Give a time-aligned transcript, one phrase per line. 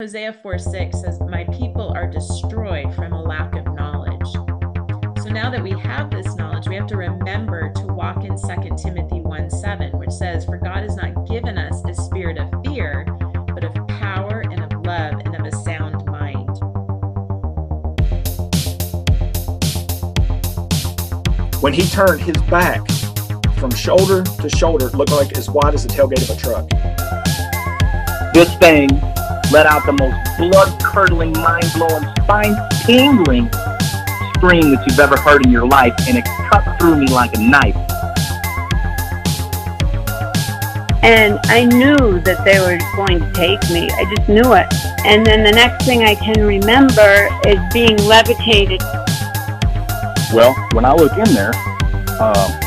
[0.00, 4.26] Hosea 4 6 says, My people are destroyed from a lack of knowledge.
[5.22, 8.76] So now that we have this knowledge, we have to remember to walk in 2
[8.76, 13.04] Timothy 1 7, which says, For God has not given us a spirit of fear,
[13.54, 16.58] but of power and of love and of a sound mind.
[21.62, 22.80] When he turned his back
[23.60, 26.68] from shoulder to shoulder, it looked like as wide as the tailgate of a truck.
[28.34, 28.88] This thing
[29.52, 33.50] let out the most blood curdling, mind blowing, spine tingling
[34.44, 37.40] scream that you've ever heard in your life, and it cut through me like a
[37.40, 37.76] knife.
[41.02, 43.90] And I knew that they were going to take me.
[43.90, 44.66] I just knew it.
[45.04, 48.80] And then the next thing I can remember is being levitated.
[50.32, 51.52] Well, when I look in there,
[52.20, 52.60] uh,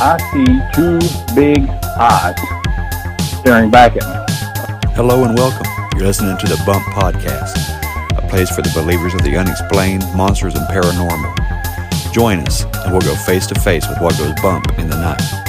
[0.00, 0.98] I see two
[1.34, 1.68] big
[1.98, 2.36] eyes
[3.40, 4.92] staring back at me.
[4.94, 5.81] Hello and welcome.
[6.02, 7.54] Listening to the Bump Podcast,
[8.18, 12.12] a place for the believers of the unexplained, monsters, and paranormal.
[12.12, 15.41] Join us, and we'll go face to face with what goes bump in the night.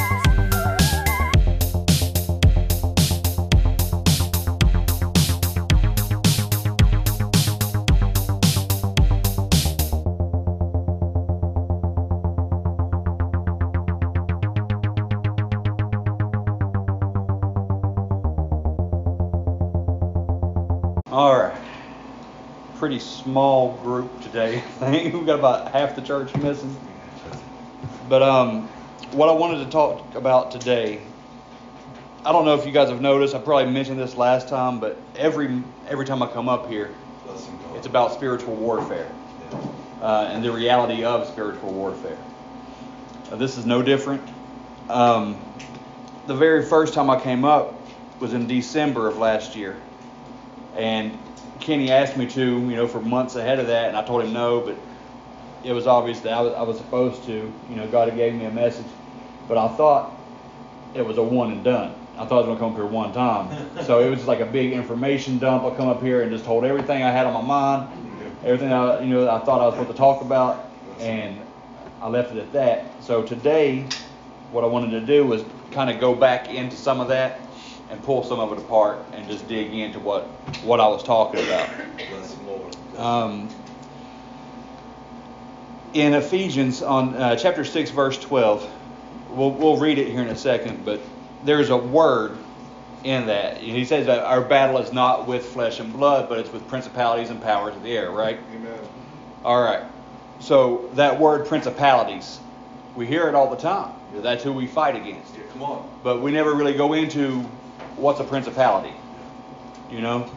[23.33, 24.57] Small group today.
[24.81, 26.77] I think we've got about half the church missing.
[28.07, 28.67] But um,
[29.11, 31.01] what I wanted to talk about today,
[32.23, 33.33] I don't know if you guys have noticed.
[33.33, 36.93] I probably mentioned this last time, but every every time I come up here,
[37.73, 39.11] it's about spiritual warfare
[39.99, 42.19] uh, and the reality of spiritual warfare.
[43.31, 44.21] Uh, this is no different.
[44.89, 45.41] Um,
[46.27, 47.73] the very first time I came up
[48.19, 49.75] was in December of last year.
[50.75, 51.17] And
[51.59, 54.33] Kenny asked me to, you know, for months ahead of that, and I told him
[54.33, 54.75] no, but
[55.63, 57.31] it was obvious that I was, I was supposed to.
[57.69, 58.85] You know, God had gave me a message,
[59.47, 60.11] but I thought
[60.93, 61.95] it was a one and done.
[62.17, 63.83] I thought I was going to come up here one time.
[63.85, 65.63] so it was just like a big information dump.
[65.63, 67.89] I come up here and just told everything I had on my mind,
[68.43, 70.69] everything I, you know, I thought I was supposed to talk about,
[70.99, 71.39] and
[72.01, 73.01] I left it at that.
[73.03, 73.87] So today,
[74.51, 77.39] what I wanted to do was kind of go back into some of that
[77.89, 80.23] and pull some of it apart and just dig into what
[80.63, 81.69] what I was talking about.
[82.09, 82.37] Bless
[82.97, 83.49] Um,
[85.93, 88.69] in Ephesians, on uh, chapter six, verse twelve,
[89.29, 90.99] we'll we'll read it here in a second, but
[91.43, 92.37] there's a word
[93.03, 93.57] in that.
[93.57, 97.29] He says that our battle is not with flesh and blood, but it's with principalities
[97.29, 98.39] and powers of the air, right?
[98.55, 98.79] Amen.
[99.43, 99.83] All right.
[100.39, 102.39] So that word principalities,
[102.95, 103.93] we hear it all the time.
[104.13, 105.35] That's who we fight against.
[105.35, 105.89] Yeah, come on.
[106.03, 107.43] But we never really go into
[107.95, 108.93] what's a principality.
[109.89, 110.29] You know?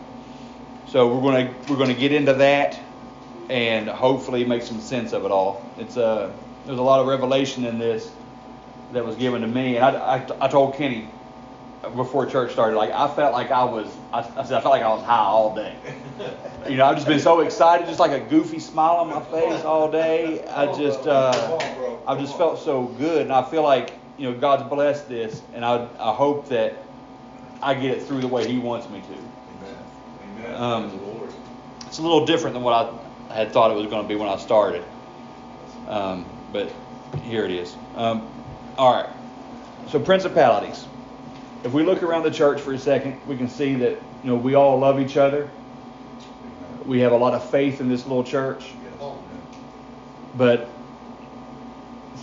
[0.88, 2.78] So we're gonna we're gonna get into that
[3.48, 5.64] and hopefully make some sense of it all.
[5.78, 6.32] It's uh
[6.64, 8.10] there's a lot of revelation in this
[8.92, 11.08] that was given to me, and I, I, I told Kenny
[11.94, 14.82] before church started, like I felt like I was I, I said I felt like
[14.82, 15.74] I was high all day.
[16.68, 19.64] You know, I've just been so excited, just like a goofy smile on my face
[19.64, 20.44] all day.
[20.48, 21.58] I just uh,
[22.06, 25.64] I've just felt so good, and I feel like you know God's blessed this, and
[25.64, 26.76] I I hope that
[27.62, 29.06] I get it through the way He wants me to.
[29.06, 30.46] Amen.
[30.46, 30.62] Amen.
[30.62, 31.30] Um, Lord.
[31.86, 32.74] It's a little different than what
[33.30, 34.84] I had thought it was going to be when I started,
[35.88, 36.70] um, but
[37.22, 37.74] here it is.
[37.94, 38.28] Um,
[38.76, 39.10] all right.
[39.88, 40.86] So principalities.
[41.64, 43.92] If we look around the church for a second, we can see that
[44.22, 45.50] you know we all love each other.
[46.84, 48.72] We have a lot of faith in this little church.
[50.36, 50.68] But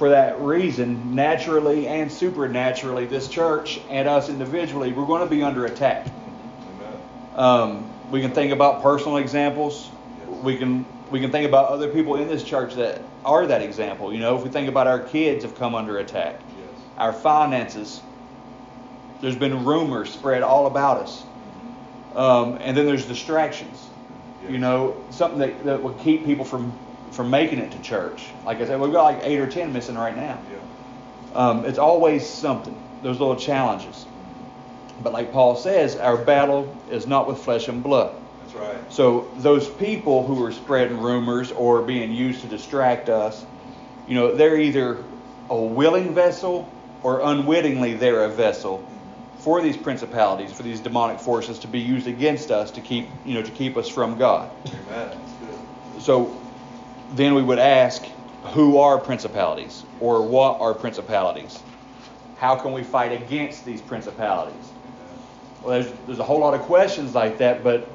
[0.03, 5.41] for that reason, naturally and supernaturally, this church and us individually, we're going to be
[5.41, 6.05] under attack.
[7.37, 9.89] Um, we can think about personal examples.
[10.41, 14.13] We can we can think about other people in this church that are that example.
[14.13, 16.81] You know, if we think about our kids have come under attack, Yes.
[16.97, 18.01] our finances.
[19.21, 21.23] There's been rumors spread all about us,
[22.13, 23.87] um, and then there's distractions.
[24.49, 26.77] You know, something that, that will keep people from
[27.13, 28.25] from making it to church.
[28.45, 30.39] Like I said, we've got like eight or ten missing right now.
[30.51, 30.59] Yeah.
[31.35, 32.77] Um, it's always something.
[33.01, 34.05] Those little challenges.
[35.01, 38.15] But like Paul says, our battle is not with flesh and blood.
[38.41, 38.93] That's right.
[38.93, 43.45] So those people who are spreading rumors or being used to distract us,
[44.07, 45.03] you know, they're either
[45.49, 46.71] a willing vessel
[47.03, 48.87] or unwittingly they're a vessel
[49.39, 53.33] for these principalities, for these demonic forces to be used against us to keep, you
[53.33, 54.49] know, to keep us from God.
[54.67, 54.85] Amen.
[54.87, 56.01] That's good.
[56.01, 56.42] So
[57.13, 58.03] then we would ask,
[58.53, 61.59] who are principalities or what are principalities?
[62.37, 64.71] How can we fight against these principalities?
[65.61, 67.87] Well, there's, there's a whole lot of questions like that, but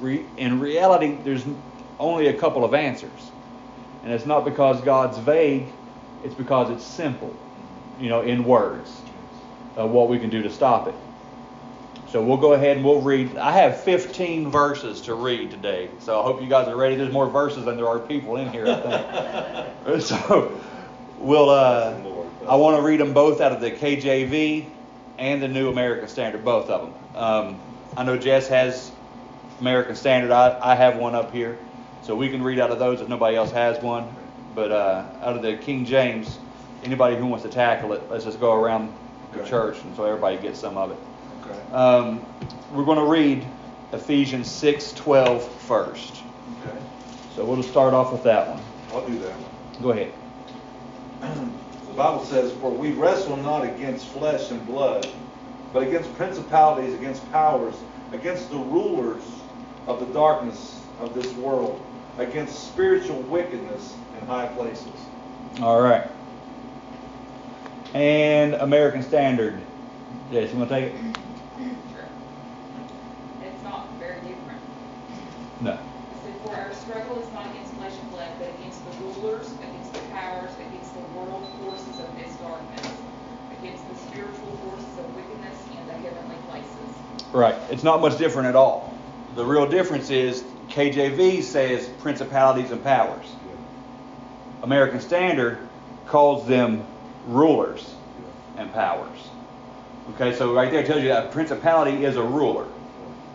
[0.00, 1.44] re- in reality, there's
[1.98, 3.30] only a couple of answers.
[4.02, 5.66] And it's not because God's vague,
[6.24, 7.34] it's because it's simple,
[7.98, 9.00] you know, in words,
[9.76, 10.94] of what we can do to stop it.
[12.10, 13.36] So we'll go ahead and we'll read.
[13.36, 16.96] I have 15 verses to read today, so I hope you guys are ready.
[16.96, 20.02] There's more verses than there are people in here, I think.
[20.02, 20.60] so
[21.20, 21.50] we'll.
[21.50, 21.94] Uh,
[22.48, 24.68] I want to read them both out of the KJV
[25.18, 27.16] and the New American Standard, both of them.
[27.16, 27.60] Um,
[27.96, 28.90] I know Jess has
[29.60, 30.32] American Standard.
[30.32, 31.58] I, I have one up here,
[32.02, 34.12] so we can read out of those if nobody else has one.
[34.56, 36.40] But uh, out of the King James,
[36.82, 38.92] anybody who wants to tackle it, let's just go around
[39.32, 40.98] the church, and so everybody gets some of it.
[41.72, 42.24] Um,
[42.72, 43.46] we're going to read
[43.92, 46.22] Ephesians 6:12 first.
[46.64, 46.76] Okay.
[47.34, 48.62] So we'll just start off with that one.
[48.92, 49.82] I'll do that one.
[49.82, 50.12] Go ahead.
[51.90, 55.08] The Bible says, For we wrestle not against flesh and blood,
[55.72, 57.74] but against principalities, against powers,
[58.12, 59.24] against the rulers
[59.88, 61.82] of the darkness of this world,
[62.18, 64.86] against spiritual wickedness in high places.
[65.60, 66.08] All right.
[67.92, 69.60] And American Standard.
[70.30, 71.00] Jess, you want to take it?
[71.58, 72.08] Sure.
[73.42, 74.60] It's not very different.
[75.60, 75.72] No.
[75.72, 75.78] It
[76.24, 79.92] said, For our struggle is not against flesh and blood, but against the rulers, against
[79.92, 82.92] the powers, against the world forces of this darkness,
[83.58, 87.30] against the spiritual forces of wickedness in the heavenly places.
[87.32, 87.56] Right.
[87.70, 88.96] It's not much different at all.
[89.34, 93.26] The real difference is KJV says principalities and powers.
[94.62, 95.58] American Standard
[96.06, 96.84] calls them
[97.26, 97.94] rulers
[98.56, 99.18] and powers.
[100.14, 102.66] Okay, so right there it tells you that a principality is a ruler.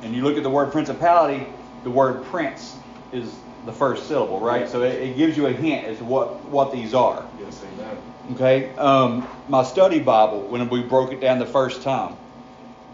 [0.01, 1.47] And you look at the word principality,
[1.85, 2.77] the word prince
[3.13, 3.33] is
[3.65, 4.67] the first syllable, right?
[4.67, 7.25] So it, it gives you a hint as to what, what these are.
[7.39, 7.97] Yes, amen.
[8.33, 12.15] Okay, um, my study Bible, when we broke it down the first time,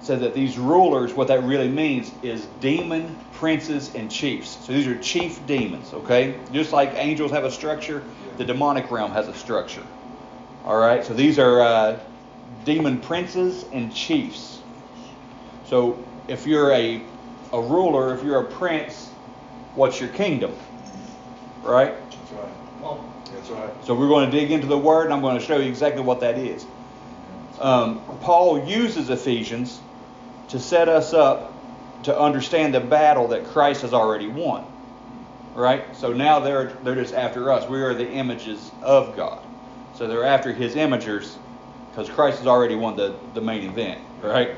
[0.02, 4.58] said that these rulers, what that really means is demon princes and chiefs.
[4.66, 6.36] So these are chief demons, okay?
[6.52, 8.04] Just like angels have a structure,
[8.38, 9.84] the demonic realm has a structure.
[10.66, 12.00] All right, so these are uh,
[12.66, 14.60] demon princes and chiefs.
[15.68, 17.02] So if you're a,
[17.54, 19.10] a ruler, if you're a prince,
[19.76, 20.56] what's your kingdom?
[21.64, 21.94] Right?
[22.10, 22.98] That's right.
[23.34, 23.86] That's right.
[23.86, 26.02] So we're going to dig into the word, and I'm going to show you exactly
[26.02, 26.66] what that is.
[27.60, 29.80] Um, Paul uses Ephesians
[30.50, 31.54] to set us up
[32.04, 34.66] to understand the battle that Christ has already won.
[35.54, 35.96] Right?
[35.96, 37.70] So now they're they're just after us.
[37.70, 39.44] We are the images of God.
[39.96, 41.36] So they're after His imagers
[41.90, 44.02] because Christ has already won the, the main event.
[44.22, 44.56] Right?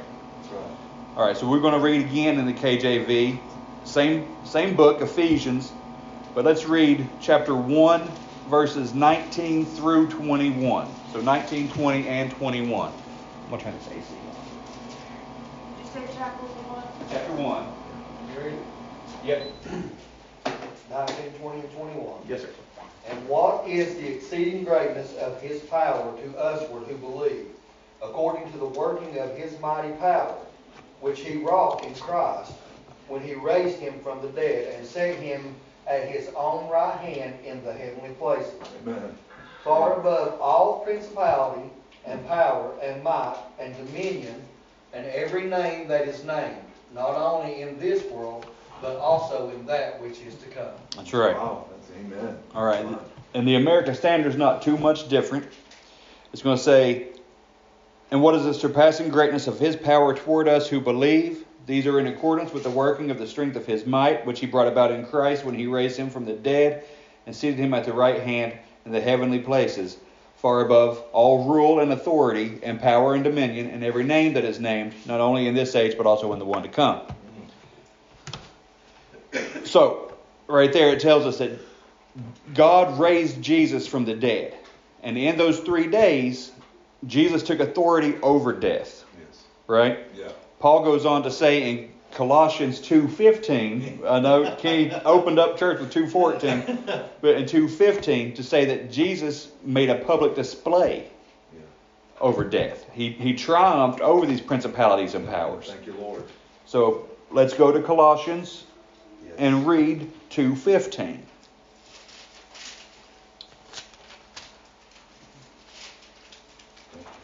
[1.15, 1.21] That's right.
[1.21, 1.38] All right.
[1.38, 3.39] So we're going to read again in the KJV,
[3.83, 5.71] same same book, Ephesians,
[6.33, 8.12] but let's read chapter one,
[8.50, 10.88] verses 19 through 21.
[11.12, 12.92] So 19, 20, and 21.
[12.92, 14.36] I'm gonna turn this AC on.
[15.77, 16.83] Did you say chapter one?
[17.12, 17.68] Chapter one.
[18.33, 18.57] You ready?
[19.24, 19.54] Yep.
[20.89, 22.13] 19, 20, and 21.
[22.27, 22.50] Yes, sir.
[23.09, 27.48] And what is the exceeding greatness of his power to usward who believe,
[28.01, 30.38] according to the working of his mighty power,
[31.03, 32.53] which he wrought in Christ,
[33.09, 35.53] when he raised him from the dead, and set him
[35.85, 39.13] at his own right hand in the heavenly places, Amen.
[39.65, 41.69] far above all principality
[42.05, 44.41] and power and might and dominion,
[44.94, 46.55] and every name that is named,
[46.94, 48.45] not only in this world,
[48.81, 50.71] but also in that which is to come.
[50.95, 51.35] That's right.
[51.35, 51.66] Wow.
[51.69, 52.37] That's amen.
[52.56, 52.85] All right.
[53.33, 55.47] And the American Standard is not too much different.
[56.31, 57.12] It's going to say,
[58.13, 61.45] and what is the surpassing greatness of his power toward us who believe?
[61.65, 64.45] These are in accordance with the working of the strength of his might, which he
[64.45, 66.83] brought about in Christ when he raised him from the dead
[67.25, 68.53] and seated him at the right hand
[68.85, 69.97] in the heavenly places,
[70.35, 74.59] far above all rule and authority and power and dominion and every name that is
[74.59, 77.01] named, not only in this age but also in the one to come.
[79.63, 80.13] So,
[80.45, 81.59] right there it tells us that
[82.53, 84.53] God raised Jesus from the dead.
[85.01, 86.51] And in those three days,
[87.07, 89.04] Jesus took authority over death.
[89.19, 89.44] Yes.
[89.68, 90.00] Right?
[90.18, 90.31] Yeah.
[90.60, 95.92] Paul goes on to say in Colossians 2.15, I know Kenny opened up church with
[95.94, 101.07] 2.14, but in 2.15 to say that Jesus made a public display
[101.54, 101.60] Yeah.
[102.22, 102.86] over death.
[102.94, 105.68] He, he triumphed over these principalities and powers.
[105.72, 106.24] Thank you, Lord.
[106.66, 108.66] So let's go to Colossians
[109.26, 109.33] Yes.
[109.40, 111.18] and read 2.15.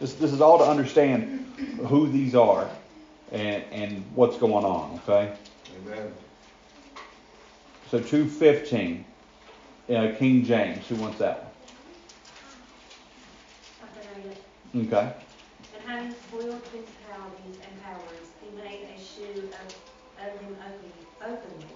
[0.00, 1.44] This, this is all to understand
[1.86, 2.70] who these are
[3.30, 5.36] and, and what's going on, okay?
[5.84, 6.12] Amen.
[7.90, 9.04] So 2.15,
[9.90, 11.52] uh, King James, who wants that
[13.82, 14.42] I can read it.
[14.72, 14.86] one?
[14.86, 15.12] Okay.
[15.76, 19.66] And having spoiled principalities and powers, he made a shoe of,
[20.24, 21.66] of them openly, openly,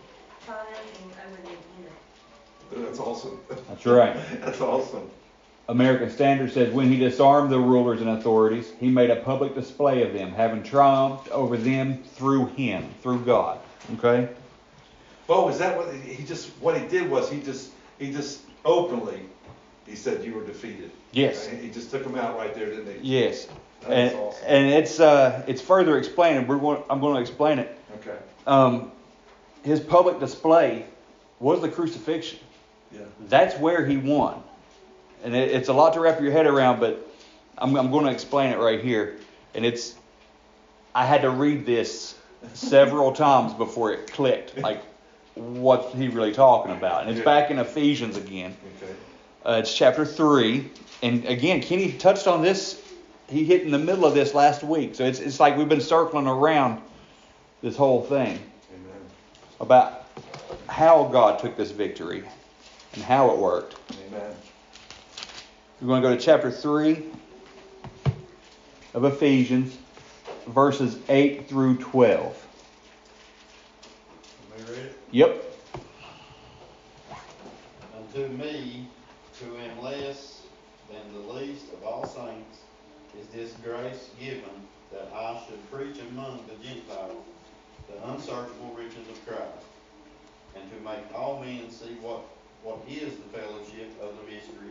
[0.46, 2.86] triumphing over the enemy.
[2.86, 3.40] That's awesome.
[3.68, 4.16] That's right.
[4.40, 5.10] That's awesome.
[5.68, 10.02] American Standard says when he disarmed the rulers and authorities, he made a public display
[10.02, 13.58] of them, having triumphed over them through him, through God.
[13.94, 14.28] Okay?
[15.28, 19.20] Oh, is that what he just what he did was he just he just openly
[19.86, 20.90] he said you were defeated.
[21.12, 21.46] Yes.
[21.46, 23.18] He just took them out right there, didn't he?
[23.18, 23.48] Yes.
[23.86, 24.44] And, awesome.
[24.46, 27.78] and it's uh, it's further explained, and we're going, I'm going to explain it.
[28.00, 28.16] Okay.
[28.46, 28.92] Um,
[29.62, 30.86] his public display
[31.38, 32.38] was the crucifixion.
[32.92, 33.00] Yeah.
[33.28, 34.42] That's where he won.
[35.24, 37.04] And it, it's a lot to wrap your head around, but
[37.58, 39.16] I'm, I'm going to explain it right here.
[39.54, 39.94] And it's,
[40.94, 42.14] I had to read this
[42.52, 44.82] several times before it clicked, like
[45.34, 47.02] what he really talking about.
[47.02, 47.24] And it's Yeah.
[47.24, 48.54] back in Ephesians again.
[48.82, 48.92] Okay.
[49.44, 50.70] Uh, it's chapter 3.
[51.02, 52.80] And again, Kenny touched on this.
[53.28, 54.94] He hit in the middle of this last week.
[54.94, 56.82] So it's, it's like we've been circling around
[57.62, 58.38] this whole thing
[58.74, 59.00] Amen.
[59.58, 60.04] about
[60.68, 62.24] how God took this victory
[62.92, 63.76] and how it worked.
[64.06, 64.34] Amen.
[65.84, 67.04] We're going to go to chapter 3
[68.94, 69.76] of Ephesians,
[70.46, 72.46] verses 8 through 12.
[74.48, 74.98] Let me read it.
[75.10, 75.44] Yep.
[77.98, 78.88] Unto me,
[79.38, 80.44] who am less
[80.90, 82.60] than the least of all saints,
[83.20, 84.40] is this grace given
[84.90, 87.26] that I should preach among the Gentiles
[87.90, 89.66] the unsearchable riches of Christ,
[90.56, 92.22] and to make all men see what,
[92.62, 94.70] what is the fellowship of the mystery,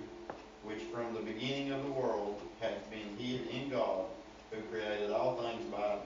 [0.64, 4.06] which from the beginning of the world hath been hid in God,
[4.52, 5.98] who created all things by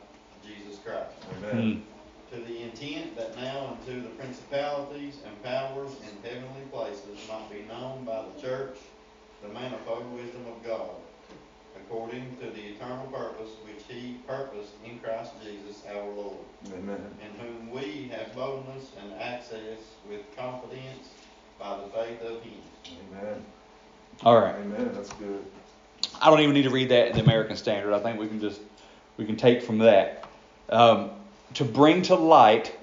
[0.46, 1.12] Jesus Christ.
[1.38, 1.84] Amen.
[2.32, 2.36] Hmm.
[2.36, 7.64] To the intent that now unto the principalities and powers in heavenly places might be
[7.70, 8.78] known by the church
[9.42, 10.90] the manifold wisdom of God,
[11.76, 16.38] according to the eternal purpose which he purposed in Christ Jesus our Lord,
[16.74, 17.06] Amen.
[17.22, 21.10] in whom we have boldness and access with confidence
[21.60, 22.62] by the faith of him.
[23.14, 23.46] Amen.
[24.24, 24.56] All right.
[24.56, 24.92] Amen.
[24.94, 25.44] That's good.
[26.20, 27.94] I don't even need to read that in the American Standard.
[27.94, 28.60] I think we can just
[29.18, 30.28] we can take from that
[30.70, 31.12] um,
[31.56, 32.76] to bring to light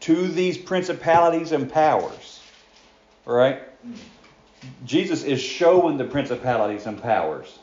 [0.00, 2.40] to these principalities and powers.
[3.26, 3.62] All right.
[4.84, 7.58] Jesus is showing the principalities and powers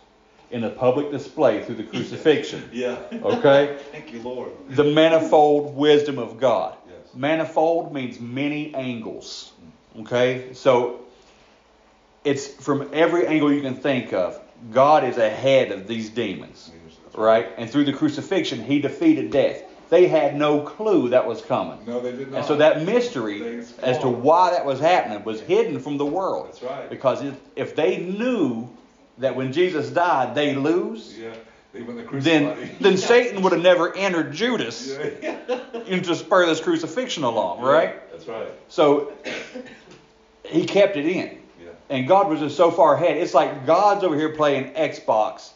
[0.52, 2.70] in a public display through the crucifixion.
[2.74, 2.98] Yeah.
[3.12, 3.78] Okay?
[3.92, 4.52] Thank you, Lord.
[4.70, 6.78] The manifold wisdom of God.
[6.88, 7.14] Yes.
[7.14, 9.52] Manifold means many angles.
[10.00, 10.54] Okay?
[10.54, 11.03] So
[12.24, 14.40] it's from every angle you can think of.
[14.72, 16.72] God is ahead of these demons.
[17.16, 17.50] Right?
[17.58, 19.64] And through the crucifixion, he defeated death.
[19.90, 21.78] They had no clue that was coming.
[21.86, 22.38] No, they did not.
[22.38, 26.48] And so that mystery as to why that was happening was hidden from the world.
[26.48, 26.90] That's right.
[26.90, 28.68] Because if, if they knew
[29.20, 31.36] that when Jesus died, they lose, Yeah.
[31.74, 35.38] The then then Satan would have never entered Judas Yeah.
[35.88, 38.12] into spur this crucifixion along, right?
[38.12, 38.48] That's right.
[38.70, 39.12] So
[40.44, 41.40] he kept it in.
[41.90, 43.18] And God was just so far ahead.
[43.18, 45.52] It's like God's over here playing Xbox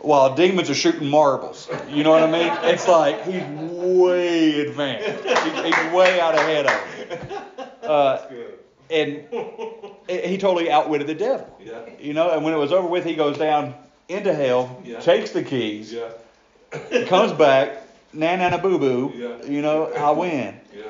[0.00, 1.68] while demons are shooting marbles.
[1.88, 2.52] You know what I mean?
[2.72, 5.24] It's like he's way advanced.
[5.24, 7.38] He's, he's way out ahead of him.
[7.88, 8.58] Uh, That's good.
[8.90, 11.48] and he totally outwitted the devil.
[11.58, 11.80] Yeah.
[11.98, 13.74] You know, and when it was over with, he goes down
[14.10, 15.00] into hell, Yeah.
[15.00, 17.04] takes the keys, Yeah.
[17.06, 17.82] comes back,
[18.12, 19.12] na na na boo boo.
[19.16, 19.50] Yeah.
[19.50, 20.60] You know, I win.
[20.76, 20.82] Yeah.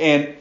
[0.00, 0.36] And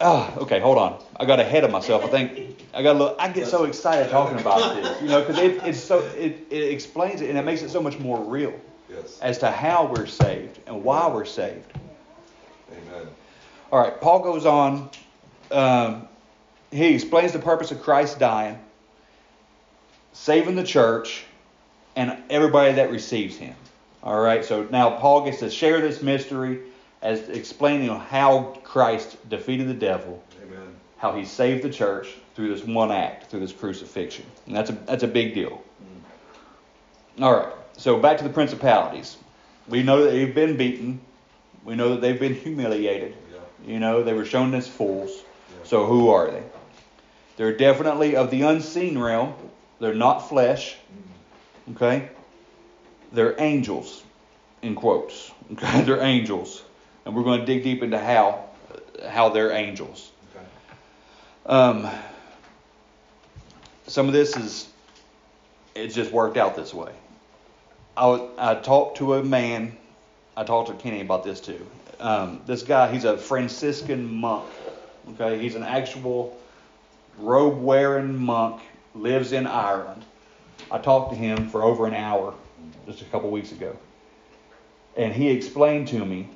[0.00, 1.02] ah, okay, hold on.
[1.18, 2.04] I got ahead of myself.
[2.04, 3.16] I think I got a little.
[3.18, 6.72] I get so excited talking about this, you know, because it, it's so it, it
[6.72, 8.54] explains it and it makes it so much more real
[8.90, 9.18] Yes.
[9.20, 11.72] as to how we're saved and why we're saved.
[12.70, 13.08] Amen.
[13.72, 14.90] All right, Paul goes on.
[15.50, 16.06] Um,
[16.70, 18.58] he explains the purpose of Christ dying,
[20.12, 21.24] saving the church,
[21.96, 23.54] and everybody that receives him.
[24.02, 26.60] All right, so now Paul gets to share this mystery
[27.02, 30.74] as explaining how Christ defeated the devil, Amen.
[30.98, 34.26] how he saved the church through this one act, through this crucifixion.
[34.46, 35.62] And that's a that's a big deal.
[37.18, 37.22] Mm.
[37.22, 39.16] All right, so back to the principalities.
[39.68, 41.00] We know that they've been beaten.
[41.64, 43.16] We know that they've been humiliated.
[43.32, 43.72] Yeah.
[43.72, 45.22] You know, they were shown as fools.
[45.64, 46.44] So who are they?
[47.36, 49.34] They're definitely of the unseen realm.
[49.80, 50.76] They're not flesh.
[51.68, 51.74] Mm.
[51.74, 52.08] Okay?
[53.12, 54.02] They're angels,
[54.62, 55.30] in quotes.
[55.52, 55.82] Okay?
[55.82, 56.64] They're angels.
[57.06, 58.44] And we're going to dig deep into how
[59.08, 60.10] how they're angels.
[60.34, 60.44] Okay.
[61.46, 61.88] Um,
[63.86, 64.68] some of this is
[65.76, 66.92] it just worked out this way.
[67.96, 69.76] I, I talked to a man.
[70.36, 71.64] I talked to Kenny about this too.
[72.00, 74.44] Um, this guy, he's a Franciscan monk.
[75.10, 76.36] Okay, he's an actual
[77.18, 78.60] robe wearing monk.
[78.94, 80.04] Lives in Ireland.
[80.70, 82.34] I talked to him for over an hour
[82.86, 83.76] just a couple weeks ago,
[84.96, 86.30] and he explained to me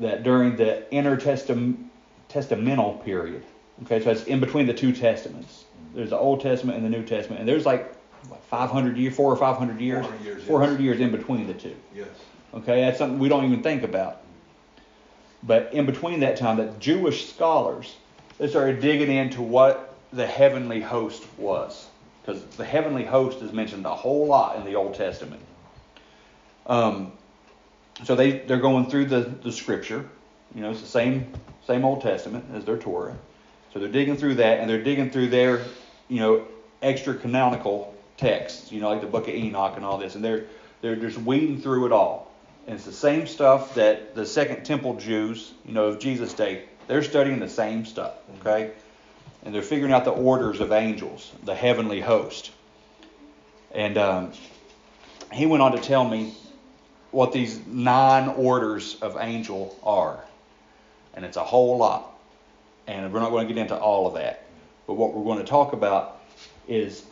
[0.00, 3.42] that during the intertestamental period,
[3.84, 5.64] okay, so it's in between the two testaments.
[5.94, 7.94] There's the Old Testament and the New Testament, and there's like
[8.28, 10.80] what, 500 years, four or 500 years, 400 years, yes.
[10.80, 11.76] years in between the two.
[11.94, 12.08] Yes.
[12.54, 14.22] Okay, that's something we don't even think about.
[15.42, 17.96] But in between that time, that Jewish scholars
[18.38, 21.86] they started digging into what the heavenly host was,
[22.20, 25.42] because the heavenly host is mentioned a whole lot in the Old Testament.
[26.66, 27.12] Um,
[28.04, 30.08] so they they're going through the the scripture,
[30.54, 31.32] you know, it's the same
[31.66, 33.16] same Old Testament as their Torah.
[33.72, 35.64] So they're digging through that, and they're digging through their
[36.08, 36.46] you know
[36.82, 40.44] extra canonical texts, you know, like the Book of Enoch and all this, and they're
[40.80, 42.30] they're just weeding through it all.
[42.66, 46.64] And it's the same stuff that the Second Temple Jews, you know, of Jesus' day,
[46.86, 48.72] they're studying the same stuff, okay?
[49.44, 52.52] And they're figuring out the orders of angels, the heavenly host.
[53.72, 54.32] And um,
[55.32, 56.34] he went on to tell me
[57.12, 60.24] what these nine orders of angel are.
[61.14, 62.12] And it's a whole lot.
[62.86, 64.44] And we're not going to get into all of that.
[64.86, 66.20] But what we're going to talk about
[66.66, 67.04] is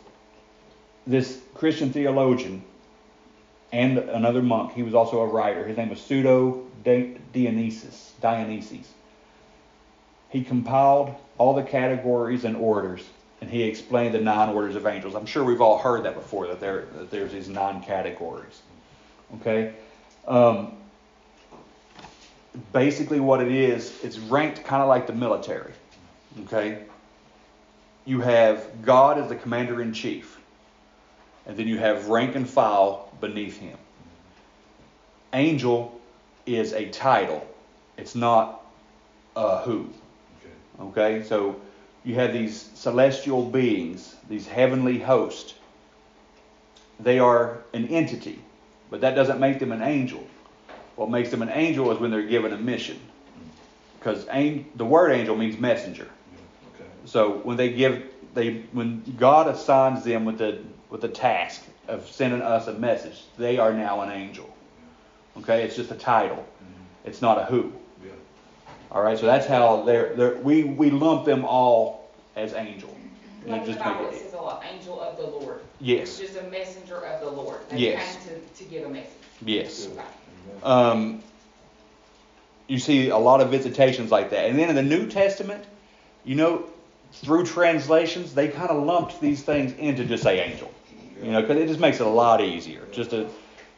[1.07, 2.63] this Christian theologian
[3.71, 4.73] and another monk.
[4.73, 5.65] He was also a writer.
[5.65, 8.13] His name was Pseudo Dionysius.
[8.19, 8.87] Dionysius.
[10.29, 13.03] He compiled all the categories and orders,
[13.41, 15.15] and he explained the nine orders of angels.
[15.15, 18.61] I'm sure we've all heard that before, that, there, that there's these nine categories.
[19.35, 19.73] Okay?
[20.27, 20.73] Um,
[22.73, 25.73] basically, what it is, it's ranked kind of like the military.
[26.43, 26.83] Okay?
[28.05, 30.39] You have God as the commander in chief,
[31.45, 33.77] and then you have rank and file beneath him.
[35.33, 35.99] Angel
[36.45, 37.47] is a title,
[37.97, 38.63] it's not
[39.35, 39.89] a who.
[40.79, 41.61] Okay, so
[42.03, 45.53] you have these celestial beings, these heavenly hosts.
[46.99, 48.39] They are an entity,
[48.91, 50.23] but that doesn't make them an angel.
[50.95, 52.99] What makes them an angel is when they're given a mission.
[53.97, 56.07] Because the word angel means messenger.
[56.75, 56.89] Okay.
[57.05, 62.07] So when they give they when God assigns them with the with the task of
[62.07, 64.53] sending us a message, they are now an angel.
[65.37, 66.37] Okay, it's just a title.
[66.37, 67.09] Mm-hmm.
[67.09, 67.71] It's not a who.
[68.03, 68.11] Yeah.
[68.91, 72.95] All right, so that's how they're, they're we we lump them all as angel.
[73.43, 75.61] And Like the just make Bible it- says a lot, angel of the Lord.
[75.79, 76.19] Yes.
[76.19, 77.59] Just a messenger of the Lord.
[77.69, 78.17] They Yes.
[78.25, 79.11] came to, to give a message.
[79.43, 79.87] Yes.
[79.91, 80.01] Okay.
[80.63, 81.23] Um,
[82.67, 84.49] you see a lot of visitations like that.
[84.49, 85.63] And then in the New Testament,
[86.23, 86.65] you know,
[87.13, 90.71] through translations, they kind of lumped these things into just say angel.
[91.21, 93.27] You know, because it just makes it a lot easier just to,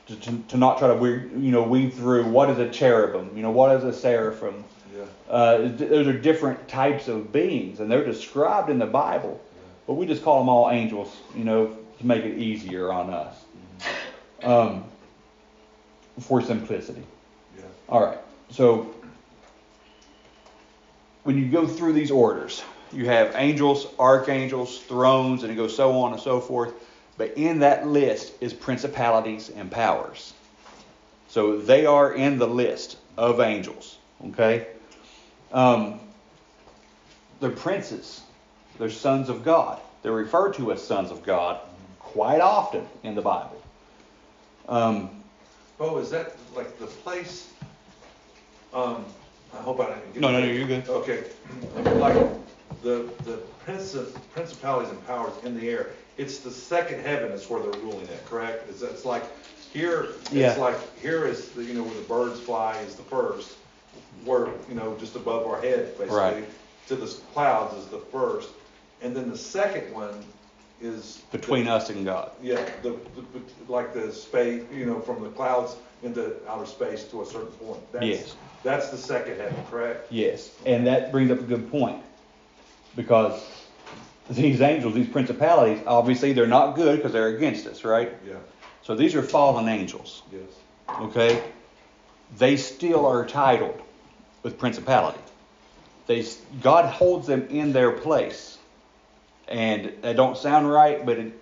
[0.08, 3.32] to, to, to not try to weird, you know weave through what is a cherubim,
[3.36, 4.64] you know, what is a seraphim.
[4.96, 5.04] Yeah.
[5.30, 9.42] Uh, those are different types of beings, and they're described in the Bible,
[9.88, 13.36] but we just call them all angels, you know, to make it easier on us.
[14.44, 14.84] Um,
[16.20, 17.04] for simplicity.
[17.58, 17.64] Yeah.
[17.90, 18.20] All right.
[18.50, 18.94] So
[21.24, 26.00] when you go through these orders, you have angels, archangels, thrones, and it goes so
[26.02, 26.74] on and so forth.
[27.18, 30.34] But in that list is principalities and powers.
[31.28, 33.98] So they are in the list of angels.
[34.28, 34.68] Okay?
[35.52, 36.00] Um,
[37.40, 38.22] they're princes.
[38.78, 39.80] They're sons of God.
[40.02, 41.60] They're referred to as sons of God
[42.00, 43.62] quite often in the Bible.
[44.68, 45.10] Um,
[45.80, 47.50] Oh, is that like the place?
[48.74, 49.04] Um,
[49.54, 50.22] I hope I didn't get.
[50.22, 50.88] No, no, no, you're good.
[50.88, 51.24] Okay,
[51.96, 52.16] like
[52.84, 55.90] the the princes, principalities and powers in the air.
[56.18, 58.68] It's the second heaven is where they're ruling at, correct?
[58.80, 59.24] That it's like
[59.74, 60.10] here?
[60.32, 60.52] Yeah.
[60.52, 63.58] It's like here is the, you know where the birds fly is the first,
[64.24, 66.16] where you know just above our head basically.
[66.16, 66.46] Right.
[66.88, 68.50] To the clouds is the first,
[69.04, 70.24] and then the second one
[70.82, 72.32] is between us and God.
[72.42, 77.22] yeah, the, the, like the space, you know, from the clouds into outer space to
[77.22, 77.80] a certain point.
[77.92, 78.36] That's, Yes.
[78.64, 80.12] That's the second heaven, correct?
[80.12, 82.02] Yes, and that brings up a good point
[82.96, 83.46] because
[84.30, 88.14] these angels, these principalities, obviously they're not good because they're against us, right?
[88.26, 88.36] Yeah.
[88.82, 90.42] So these are fallen angels, Yes.
[91.02, 91.44] okay?
[92.38, 93.82] They still are titled
[94.44, 95.20] with principality.
[96.08, 96.26] They
[96.62, 98.53] God holds them in their place,
[99.48, 101.34] and that don't sound right, but it,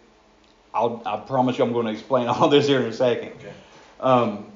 [0.73, 3.33] I'll I promise you I'm going to explain all this here in a second.
[3.33, 3.53] Okay.
[3.99, 4.51] Um,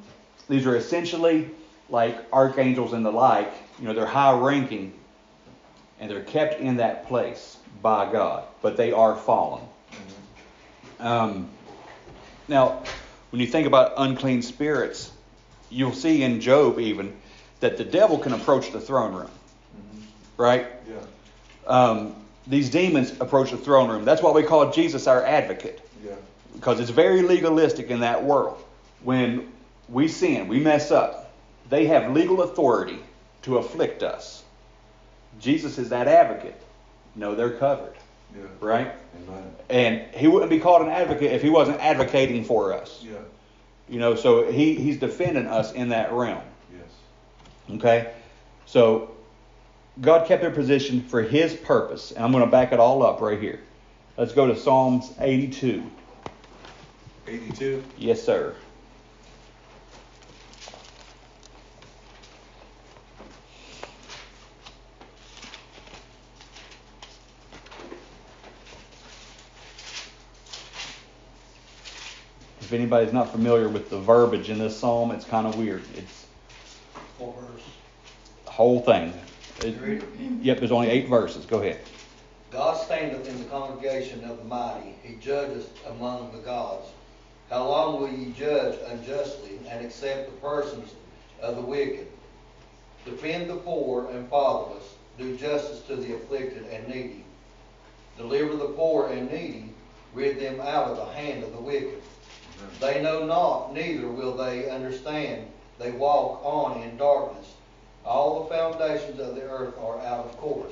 [0.47, 1.49] these are essentially
[1.89, 3.51] like archangels and the like.
[3.79, 4.93] You know, they're high ranking
[5.99, 9.63] and they're kept in that place by God, but they are fallen.
[10.99, 11.49] Um,
[12.47, 12.84] now,
[13.31, 15.12] when you think about unclean spirits,
[15.69, 17.15] you'll see in Job even
[17.60, 19.31] that the devil can approach the throne room,
[20.38, 20.67] right?
[20.88, 20.95] Yeah.
[21.67, 22.15] Um,
[22.47, 24.05] these demons approach the throne room.
[24.05, 26.13] That's why we call Jesus our advocate Yeah.
[26.53, 28.63] because it's very legalistic in that world.
[29.03, 29.51] When
[29.89, 31.31] we sin, we mess up,
[31.69, 32.99] they have legal authority
[33.43, 34.43] to afflict us.
[35.39, 36.60] Jesus is that advocate.
[37.15, 37.93] No, they're covered.
[38.36, 38.43] Yeah.
[38.60, 38.91] Right?
[39.27, 39.43] Amen.
[39.69, 43.03] And he wouldn't be called an advocate if he wasn't advocating for us.
[43.03, 43.13] Yeah.
[43.89, 46.41] You know, so he, he's defending us in that realm.
[46.73, 47.77] Yes.
[47.77, 48.12] Okay?
[48.65, 49.12] So
[50.01, 52.12] God kept their position for his purpose.
[52.12, 53.62] And I'm going to back it all up right here.
[54.17, 55.84] Let's go to Psalms 82.
[57.27, 57.84] 82.
[57.97, 58.55] Yes, sir.
[72.60, 75.84] If anybody's not familiar with the verbiage in this psalm, it's kind of weird.
[75.95, 76.25] It's
[77.17, 77.62] Four verse.
[78.45, 79.13] the whole thing.
[79.60, 79.76] It-
[80.41, 81.46] yep, there's only eight verses.
[81.46, 81.80] Go ahead.
[82.52, 86.88] God standeth in the congregation of the mighty, he judgeth among the gods.
[87.50, 90.94] How long will ye judge unjustly and accept the persons
[91.41, 92.08] of the wicked?
[93.04, 97.26] Defend the poor and fatherless, do justice to the afflicted and needy.
[98.18, 99.70] Deliver the poor and needy,
[100.13, 102.02] rid them out of the hand of the wicked.
[102.80, 105.48] They know not, neither will they understand.
[105.78, 107.55] They walk on in darkness.
[108.06, 110.72] All the foundations of the earth are out of course.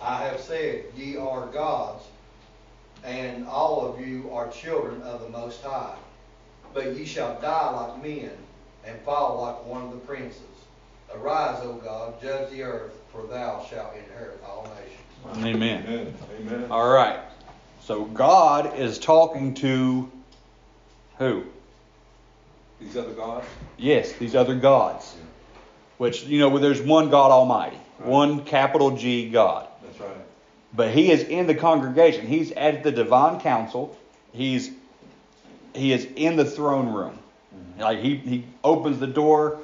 [0.00, 2.04] I have said, ye are gods,
[3.02, 5.96] and all of you are children of the Most High.
[6.72, 8.30] But ye shall die like men,
[8.84, 10.42] and fall like one of the princes.
[11.14, 15.46] Arise, O God, judge the earth, for thou shalt inherit all nations.
[15.46, 15.84] Amen.
[15.86, 16.14] Amen.
[16.40, 16.70] Amen.
[16.70, 17.20] All right.
[17.80, 20.10] So God is talking to
[21.18, 21.44] who?
[22.80, 23.46] These other gods?
[23.76, 25.14] Yes, these other gods.
[25.98, 29.68] Which, you know, there's one God Almighty, one capital G God.
[29.82, 30.16] That's right.
[30.74, 32.26] But he is in the congregation.
[32.26, 33.96] He's at the divine council.
[34.32, 34.70] He's
[35.74, 37.18] he is in the throne room.
[37.54, 37.80] Mm-hmm.
[37.80, 39.58] Like he, he opens the door.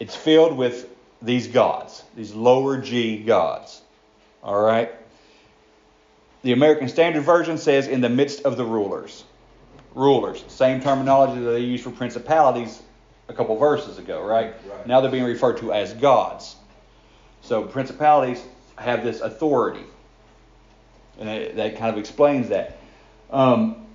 [0.00, 0.88] It's filled with
[1.22, 3.80] these gods, these lower G gods.
[4.42, 4.92] All right.
[6.42, 9.24] The American Standard Version says in the midst of the rulers.
[9.94, 12.82] Rulers, same terminology that they use for principalities
[13.28, 14.54] a couple verses ago, right?
[14.68, 14.86] Right.
[14.86, 16.56] Now they're being referred to as gods.
[17.42, 18.42] So principalities
[18.76, 19.84] have this authority,
[21.18, 22.78] and it, that kind of explains that.
[23.30, 23.86] Um,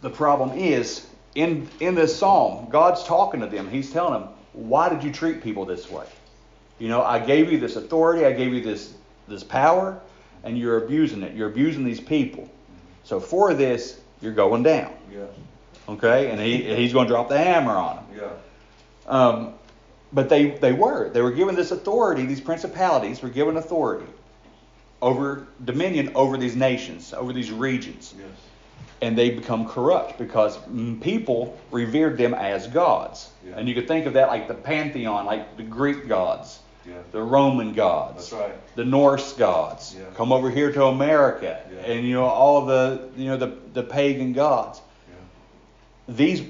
[0.00, 3.68] the problem is in in this psalm, God's talking to them.
[3.68, 6.06] He's telling them, "Why did you treat people this way?
[6.78, 8.94] You know, I gave you this authority, I gave you this
[9.28, 10.00] this power,
[10.42, 11.34] and you're abusing it.
[11.34, 12.50] You're abusing these people.
[13.04, 14.92] So for this, you're going down.
[15.12, 15.26] Yeah.
[15.92, 18.04] Okay, and he he's going to drop the hammer on them.
[18.16, 18.28] Yeah.
[19.06, 19.54] Um,
[20.12, 21.08] but they, they were.
[21.08, 24.06] They were given this authority, these principalities were given authority
[25.00, 28.14] over dominion over these nations, over these regions.
[28.16, 28.26] Yes.
[29.00, 30.56] And they become corrupt because
[31.00, 33.30] people revered them as gods.
[33.44, 33.54] Yeah.
[33.56, 36.94] And you could think of that like the pantheon, like the Greek gods, Yeah.
[37.10, 38.76] the Roman gods, That's right.
[38.76, 39.96] the Norse gods.
[39.98, 40.04] Yeah.
[40.14, 44.32] Come over here to America, and you know all the you know the the pagan
[44.34, 44.80] gods.
[46.08, 46.42] These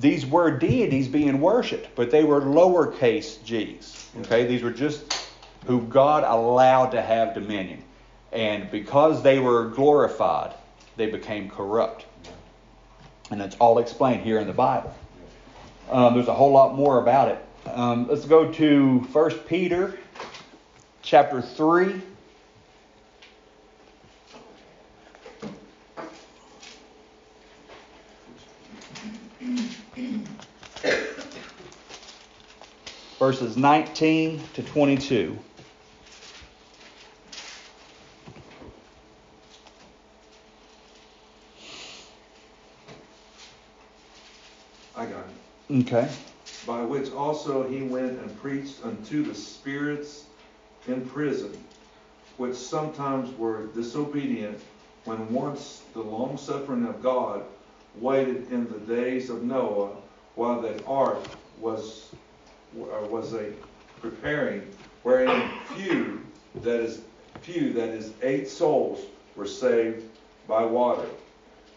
[0.00, 4.08] these were deities being worshipped, but they were lowercase g's.
[4.20, 5.28] Okay, these were just
[5.66, 7.82] who God allowed to have dominion,
[8.32, 10.54] and because they were glorified,
[10.96, 12.06] they became corrupt,
[13.30, 14.94] and that's all explained here in the Bible.
[15.90, 17.38] Um, there's a whole lot more about it.
[17.66, 19.98] Um, let's go to First Peter,
[21.02, 22.00] chapter three.
[33.24, 35.38] Verses 19 to 22.
[44.94, 45.24] I got
[45.70, 45.86] it.
[45.86, 46.06] Okay.
[46.66, 50.26] By which also he went and preached unto the spirits
[50.86, 51.56] in prison,
[52.36, 54.60] which sometimes were disobedient,
[55.06, 57.42] when once the long suffering of God
[57.94, 59.92] waited in the days of Noah,
[60.34, 61.26] while the ark
[61.58, 62.10] was
[62.76, 63.52] uh, was a
[64.00, 64.62] preparing,
[65.02, 66.20] wherein few
[66.62, 67.00] that is
[67.40, 69.04] few that is eight souls
[69.36, 70.02] were saved
[70.48, 71.06] by water.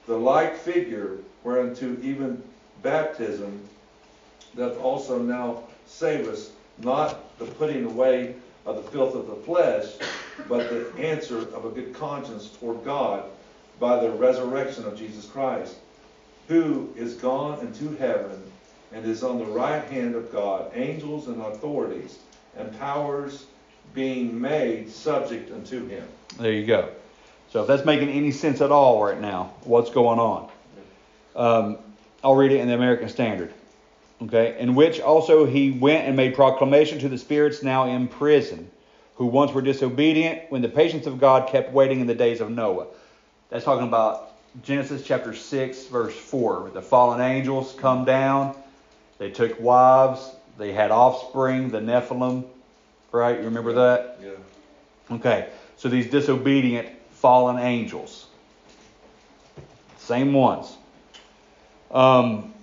[0.06, 2.42] The like figure whereunto even
[2.82, 3.68] baptism
[4.56, 9.94] doth also now save us, not the putting away of the filth of the flesh,
[10.48, 13.26] but the answer of a good conscience toward God
[13.80, 15.76] by the resurrection of Jesus Christ,
[16.48, 18.42] who is gone into heaven
[18.94, 22.20] and is on the right hand of God, angels and authorities
[22.58, 23.46] and powers
[23.94, 26.08] being made subject unto him.
[26.38, 26.90] There you go.
[27.50, 30.50] So if that's making any sense at all right now, what's going on?
[31.36, 31.78] Um,
[32.24, 33.54] I'll read it in the American Standard.
[34.20, 38.70] Okay, in which also he went and made proclamation to the spirits now in prison,
[39.14, 42.50] who once were disobedient when the patience of God kept waiting in the days of
[42.50, 42.88] Noah.
[43.50, 46.72] That's talking about Genesis chapter 6, verse 4.
[46.74, 48.56] The fallen angels come down,
[49.18, 52.46] they took wives, they had offspring, the Nephilim,
[53.12, 53.38] right?
[53.38, 54.20] You remember that?
[54.22, 55.16] Yeah.
[55.16, 58.28] Okay, so these disobedient fallen angels.
[59.98, 60.76] Same ones.
[61.92, 62.54] Um,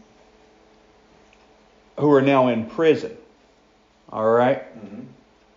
[1.99, 3.17] who are now in prison.
[4.11, 4.63] All right?
[4.79, 5.03] Mm-hmm.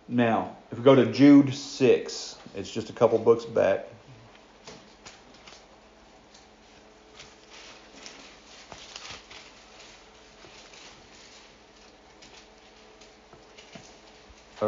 [0.08, 3.86] Now, if we go to Jude 6, it's just a couple books back.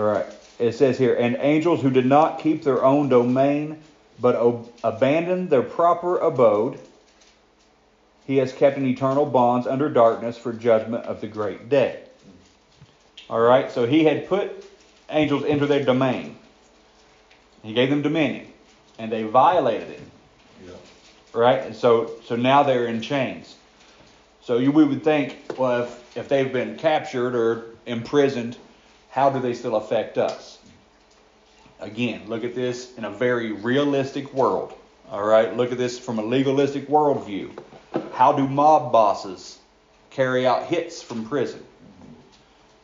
[0.01, 0.25] All right.
[0.59, 3.83] It says here, and angels who did not keep their own domain,
[4.19, 6.81] but ob- abandoned their proper abode,
[8.27, 12.01] he has kept in eternal bonds under darkness for judgment of the great day.
[13.29, 13.71] All right.
[13.71, 14.65] So he had put
[15.11, 16.39] angels into their domain.
[17.63, 18.47] He gave them dominion,
[18.99, 20.01] and they violated it.
[20.65, 20.73] Yeah.
[21.35, 21.61] Right.
[21.61, 23.55] And so, so now they're in chains.
[24.41, 28.57] So you, we would think, well, if, if they've been captured or imprisoned,
[29.11, 30.59] how do they still affect us?
[31.81, 34.73] Again, look at this in a very realistic world.
[35.11, 37.51] All right, look at this from a legalistic worldview.
[38.13, 39.59] How do mob bosses
[40.11, 41.65] carry out hits from prison?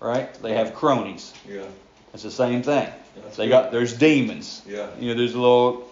[0.01, 0.33] Right?
[0.43, 1.33] They have cronies.
[1.49, 1.67] Yeah.
[2.13, 2.89] It's the same thing.
[3.23, 4.63] That's They got there's demons.
[4.67, 4.89] Yeah.
[4.99, 5.89] You know, there's little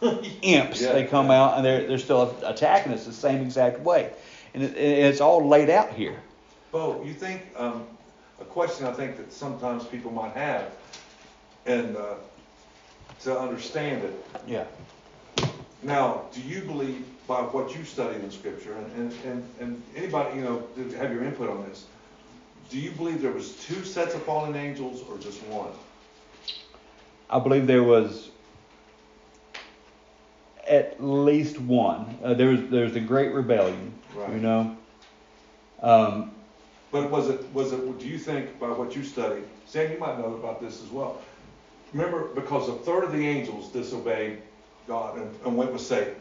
[0.42, 0.82] imps.
[0.82, 1.42] Yeah, they come yeah.
[1.42, 4.10] out and they're they're still attacking us the same exact way,
[4.54, 6.18] and it, it's all laid out here.
[6.72, 7.84] Bo, you think, um,
[8.40, 10.72] a question I think that sometimes people might have,
[11.66, 12.14] and, uh,
[13.22, 14.24] to understand it.
[14.46, 14.64] Yeah.
[15.82, 20.36] Now, do you believe by what you studied in scripture, and, and, and, and anybody,
[20.38, 20.62] you know,
[20.98, 21.86] have your input on this,
[22.70, 25.70] do you believe there was two sets of fallen angels or just one?
[27.28, 28.30] I believe there was
[30.66, 32.18] at least one.
[32.22, 33.92] Uh, there was there was the Great Rebellion.
[34.14, 34.30] Right.
[34.32, 34.76] You know.
[35.82, 36.32] Um,
[36.92, 40.18] But was it, was it, do you think by what you studied, Sam, you might
[40.18, 41.20] know about this as well.
[41.92, 44.38] Remember, because a third of the angels disobeyed
[44.86, 46.14] God and, and went with Satan.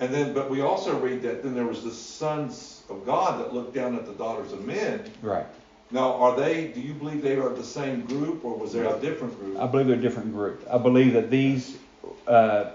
[0.00, 3.54] And then, but we also read that then there was the sons of God that
[3.54, 5.04] looked down at the daughters of men.
[5.22, 5.46] right.
[5.90, 8.98] Now, are they, do you believe they are the same group or was there a
[8.98, 9.58] different group?
[9.60, 10.66] I believe they're a different group.
[10.68, 11.76] I believe that these
[12.26, 12.70] uh,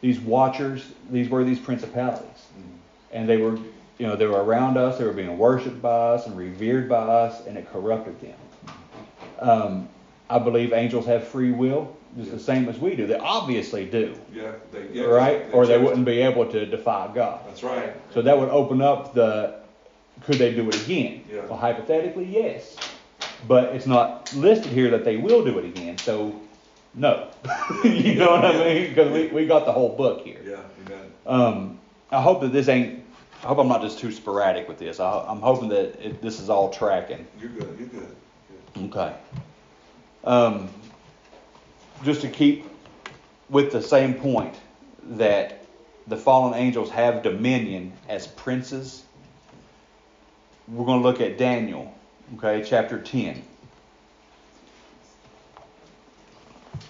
[0.00, 2.46] these watchers, these were these principalities,
[3.12, 3.58] and they were,
[3.98, 4.98] you know, they were around us.
[4.98, 8.36] They were being worshipped by us and revered by us, and it corrupted them.
[9.40, 9.88] Um,
[10.30, 13.06] I believe angels have free will, just the same as we do.
[13.06, 15.04] They obviously do, Yeah, they, yeah.
[15.04, 15.46] right?
[15.52, 17.40] Or they wouldn't be able to defy God.
[17.46, 17.92] That's right.
[18.12, 19.58] So that would open up the
[20.22, 21.24] could they do it again?
[21.30, 21.44] Yeah.
[21.46, 22.76] Well, hypothetically, yes.
[23.46, 25.96] But it's not listed here that they will do it again.
[25.98, 26.40] So,
[26.94, 27.28] no.
[27.84, 28.88] you know what I mean?
[28.88, 30.40] Because we, we got the whole book here.
[30.44, 31.12] Yeah, amen.
[31.24, 31.78] Um,
[32.10, 33.04] I hope that this ain't,
[33.42, 34.98] I hope I'm not just too sporadic with this.
[34.98, 37.26] I, I'm hoping that it, this is all tracking.
[37.40, 38.16] You're good, you're good.
[38.74, 38.84] good.
[38.84, 39.14] Okay.
[40.24, 40.68] Um,
[42.02, 42.64] just to keep
[43.48, 44.54] with the same point
[45.02, 45.64] that
[46.08, 49.04] the fallen angels have dominion as princes,
[50.66, 51.94] we're going to look at Daniel,
[52.36, 53.42] okay, chapter 10.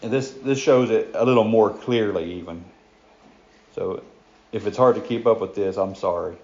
[0.02, 2.64] And this, this shows it a little more clearly, even.
[3.74, 4.02] So
[4.52, 6.36] if it's hard to keep up with this, I'm sorry.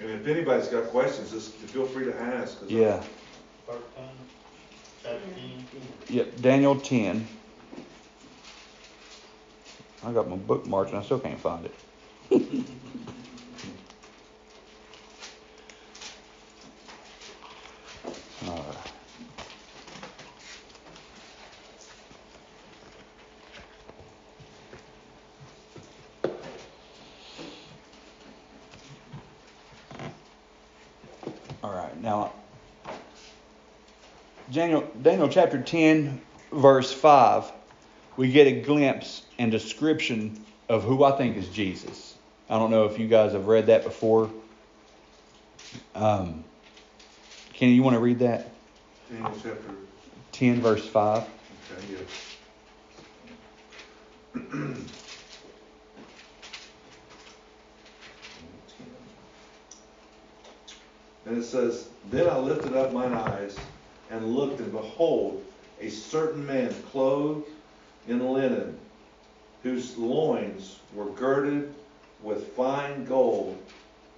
[0.00, 2.58] And if anybody's got questions, just feel free to ask.
[2.68, 3.02] Yeah.
[5.02, 6.12] Thirteen, chapter.
[6.12, 7.26] Yep, Daniel 10.
[10.02, 12.68] I got my bookmarks and I still can't find it.
[32.06, 32.32] now
[34.48, 37.50] Daniel, Daniel chapter 10, verse 5,
[38.16, 42.14] we get a glimpse and description of who I think is Jesus.
[42.48, 44.30] I don't know if you guys have read that before.
[45.96, 46.44] Um,
[47.52, 48.52] Kenny, you want to read that?
[49.10, 49.74] Daniel chapter,
[50.30, 51.24] 10, verse 5.
[51.24, 51.98] okay,
[54.36, 54.42] yeah.
[61.26, 63.56] And it says, Then I lifted up mine eyes
[64.10, 65.42] and looked, and behold,
[65.80, 67.48] a certain man clothed
[68.08, 68.78] in linen,
[69.62, 71.74] whose loins were girded
[72.22, 73.58] with fine gold,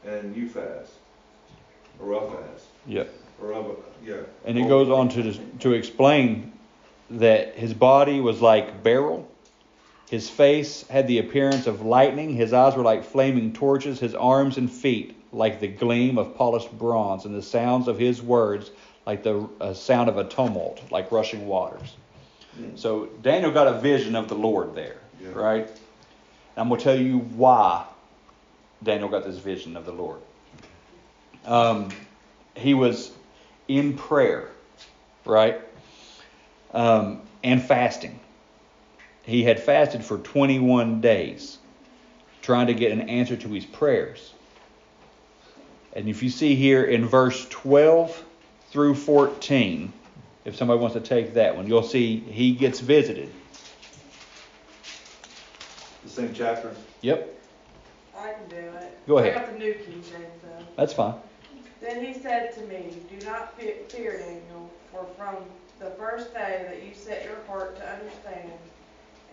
[0.04, 0.92] and fast,
[2.00, 3.12] or a fast, Yep.
[3.42, 4.20] or of yeah.
[4.44, 6.52] And he goes on to to explain
[7.10, 9.26] that his body was like beryl,
[10.10, 14.58] his face had the appearance of lightning, his eyes were like flaming torches, his arms
[14.58, 18.70] and feet like the gleam of polished bronze, and the sounds of his words
[19.06, 21.96] like the uh, sound of a tumult, like rushing waters.
[22.74, 25.30] So Daniel got a vision of the Lord there, Yeah.
[25.32, 25.66] right?
[25.68, 25.78] And
[26.56, 27.84] I'm going to tell you why
[28.82, 30.20] Daniel got this vision of the Lord.
[31.46, 31.90] Um,
[32.56, 33.12] he was
[33.68, 34.50] in prayer,
[35.24, 35.60] right?
[36.72, 38.18] Um, and fasting.
[39.22, 41.58] He had fasted for 21 days,
[42.42, 44.32] trying to get an answer to his prayers.
[45.98, 48.24] And if you see here in verse 12
[48.70, 49.92] through 14,
[50.44, 53.32] if somebody wants to take that one, you'll see he gets visited.
[56.04, 56.76] The same chapter?
[57.00, 57.42] Yep,
[58.16, 59.08] I can do it.
[59.08, 59.38] Go ahead.
[59.38, 60.64] I got the New King James though.
[60.76, 61.16] that's fine.
[61.80, 65.34] Then he said to me, Do not fear, Daniel, for from
[65.80, 68.52] the first day that you set your heart to understand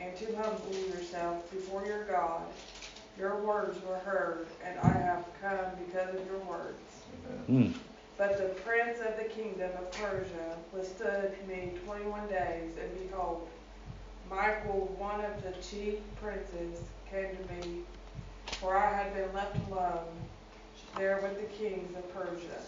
[0.02, 2.42] and to humble yourself before your God,
[3.18, 6.82] your words were heard, and I have come because of your words.
[7.48, 7.72] Hmm.
[8.18, 13.48] But the prince of the kingdom of Persia withstood me twenty-one days, and behold,
[14.30, 17.82] Michael, one of the chief princes, came to me,
[18.60, 20.08] for I had been left alone
[20.98, 22.62] there with the kings of Persia.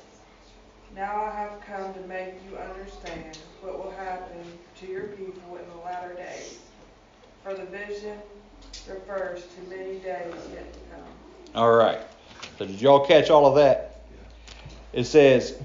[0.96, 4.44] Now I have come to make you understand what will happen
[4.80, 6.60] to your people in the latter days.
[7.44, 8.18] For the vision
[8.88, 11.04] refers to many days yet to come.
[11.56, 12.00] All right.
[12.58, 14.02] So did y'all catch all of that?
[14.94, 15.58] It says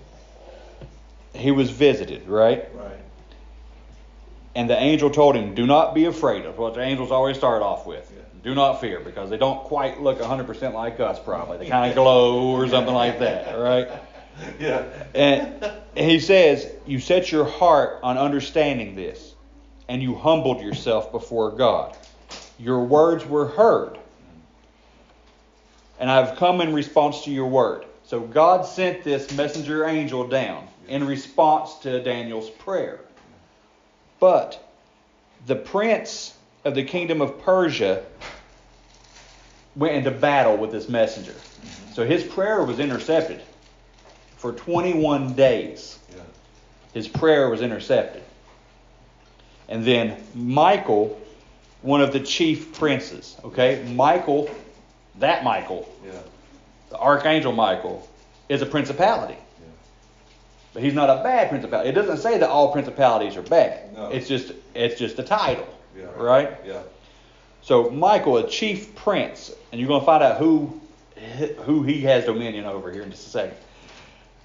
[1.34, 2.68] he was visited, right?
[2.74, 2.98] Right.
[4.54, 7.62] And the angel told him, "Do not be afraid." Of what the angels always start
[7.62, 8.10] off with.
[8.14, 8.22] Yeah.
[8.42, 11.58] Do not fear, because they don't quite look 100% like us, probably.
[11.58, 13.88] They kind of glow or something like that, right?
[14.58, 14.84] Yeah.
[15.14, 19.34] And he says, You set your heart on understanding this,
[19.88, 21.96] and you humbled yourself before God.
[22.62, 23.98] Your words were heard,
[25.98, 27.84] and I've come in response to your word.
[28.04, 33.00] So God sent this messenger angel down in response to Daniel's prayer.
[34.20, 34.64] But
[35.46, 38.04] the prince of the kingdom of Persia
[39.74, 41.34] went into battle with this messenger.
[41.94, 43.42] So his prayer was intercepted
[44.36, 45.98] for 21 days.
[46.14, 46.22] Yeah.
[46.94, 48.22] His prayer was intercepted.
[49.68, 51.20] And then Michael,
[51.82, 53.84] one of the chief princes, okay?
[53.94, 54.50] Michael,
[55.18, 56.12] that Michael, Yeah.
[56.90, 58.08] the archangel Michael,
[58.48, 59.34] is a principality.
[59.34, 59.66] Yeah.
[60.74, 61.88] But he's not a bad principality.
[61.90, 63.94] It doesn't say that all principalities are bad.
[63.94, 64.08] No.
[64.08, 65.66] It's just it's just a title.
[65.96, 66.06] Yeah.
[66.16, 66.56] Right?
[66.64, 66.82] Yeah.
[67.62, 70.80] So Michael, a chief prince, and you're going to find out who
[71.64, 73.56] who he has dominion over here in just a second.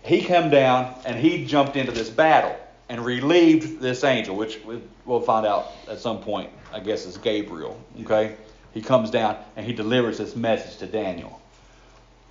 [0.03, 2.55] He come down and he jumped into this battle
[2.87, 4.59] and relieved this angel, which
[5.05, 6.49] we'll find out at some point.
[6.73, 7.79] I guess is Gabriel.
[8.01, 8.35] Okay,
[8.73, 11.41] he comes down and he delivers this message to Daniel.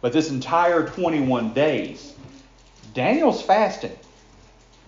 [0.01, 2.15] But this entire 21 days,
[2.95, 3.97] Daniel's fasting.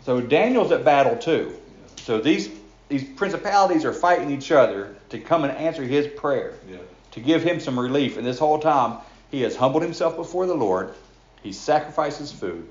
[0.05, 1.55] So Daniel's at battle too.
[1.97, 2.51] So these
[2.89, 6.79] these principalities are fighting each other to come and answer his prayer, Yeah.
[7.11, 8.17] to give him some relief.
[8.17, 8.99] And this whole time,
[9.31, 10.95] he has humbled himself before the Lord.
[11.43, 12.67] He sacrifices food,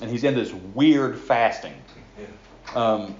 [0.00, 1.74] and he's in this weird fasting.
[2.18, 2.26] Yeah.
[2.76, 3.16] Um,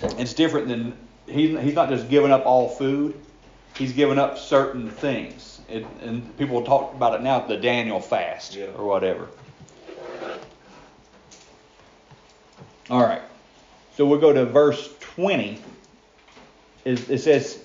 [0.00, 0.96] it's different than
[1.28, 3.14] he, he's not just giving up all food;
[3.76, 5.60] he's giving up certain things.
[5.68, 8.66] It, and people talk about it now, the Daniel fast Yeah.
[8.76, 9.28] or whatever.
[12.90, 13.22] All right.
[13.96, 15.62] So we'll go to verse 20.
[16.84, 17.62] It, it says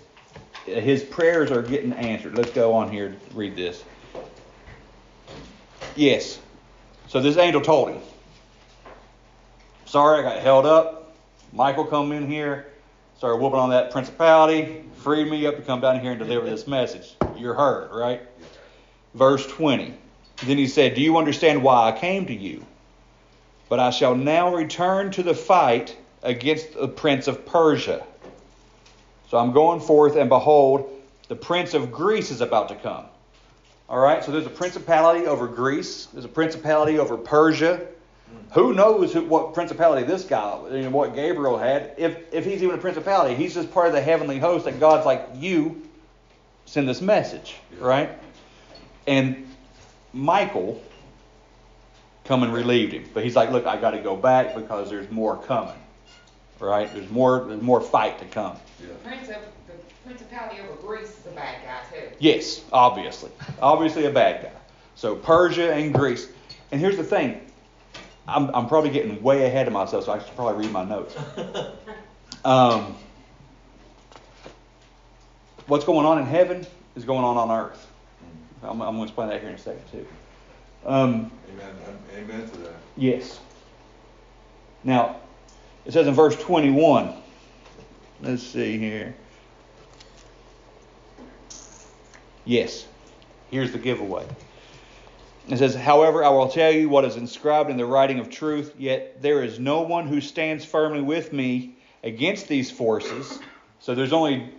[0.65, 2.35] his prayers are getting answered.
[2.35, 3.83] Let's go on here and read this.
[5.95, 6.39] Yes.
[7.07, 8.01] So this angel told him,
[9.85, 11.15] Sorry, I got held up.
[11.53, 12.72] Michael come in here,
[13.23, 16.67] started whooping on that principality, freed me up to come down here and deliver this
[16.67, 17.15] message.
[17.37, 18.21] You're heard, right?
[19.13, 19.93] Verse 20.
[20.43, 22.65] Then he said, Do you understand why I came to you?
[23.69, 28.05] But I shall now return to the fight against the prince of Persia.
[29.29, 30.91] So I'm going forth, and behold,
[31.29, 33.05] the prince of Greece is about to come.
[33.87, 37.87] All right, so there's a principality over Greece, there's a principality over Persia.
[38.53, 41.95] Who knows who, what principality this guy, you know, what Gabriel had?
[41.97, 45.05] If if he's even a principality, he's just part of the heavenly host that God's
[45.05, 45.81] like, you
[46.65, 48.11] send this message, right?
[49.07, 49.47] And
[50.13, 50.81] Michael
[52.25, 55.09] come and relieved him, but he's like, look, I got to go back because there's
[55.09, 55.75] more coming,
[56.59, 56.93] right?
[56.93, 58.57] There's more there's more fight to come.
[59.03, 59.73] Prince of, the
[60.05, 62.07] principality over Greece is a bad guy too.
[62.19, 63.31] Yes, obviously,
[63.61, 64.51] obviously a bad guy.
[64.95, 66.27] So Persia and Greece.
[66.71, 67.41] And here's the thing.
[68.27, 71.15] I'm, I'm probably getting way ahead of myself, so I should probably read my notes.
[72.45, 72.97] Um,
[75.67, 77.87] what's going on in heaven is going on on earth.
[78.61, 80.05] I'm, I'm going to explain that here in a second, too.
[80.85, 81.75] Um, Amen.
[82.17, 82.75] Amen to that.
[82.97, 83.39] Yes.
[84.83, 85.17] Now,
[85.85, 87.13] it says in verse 21.
[88.21, 89.15] Let's see here.
[92.45, 92.85] Yes.
[93.51, 94.25] Here's the giveaway.
[95.47, 98.75] It says, However, I will tell you what is inscribed in the writing of truth,
[98.77, 103.39] yet there is no one who stands firmly with me against these forces.
[103.79, 104.53] So there's only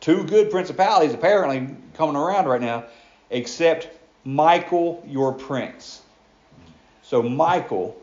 [0.00, 2.84] two good principalities apparently coming around right now,
[3.30, 3.88] except
[4.24, 6.00] Michael, your prince.
[7.02, 8.00] So Michael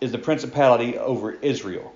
[0.00, 1.92] is the principality over Israel.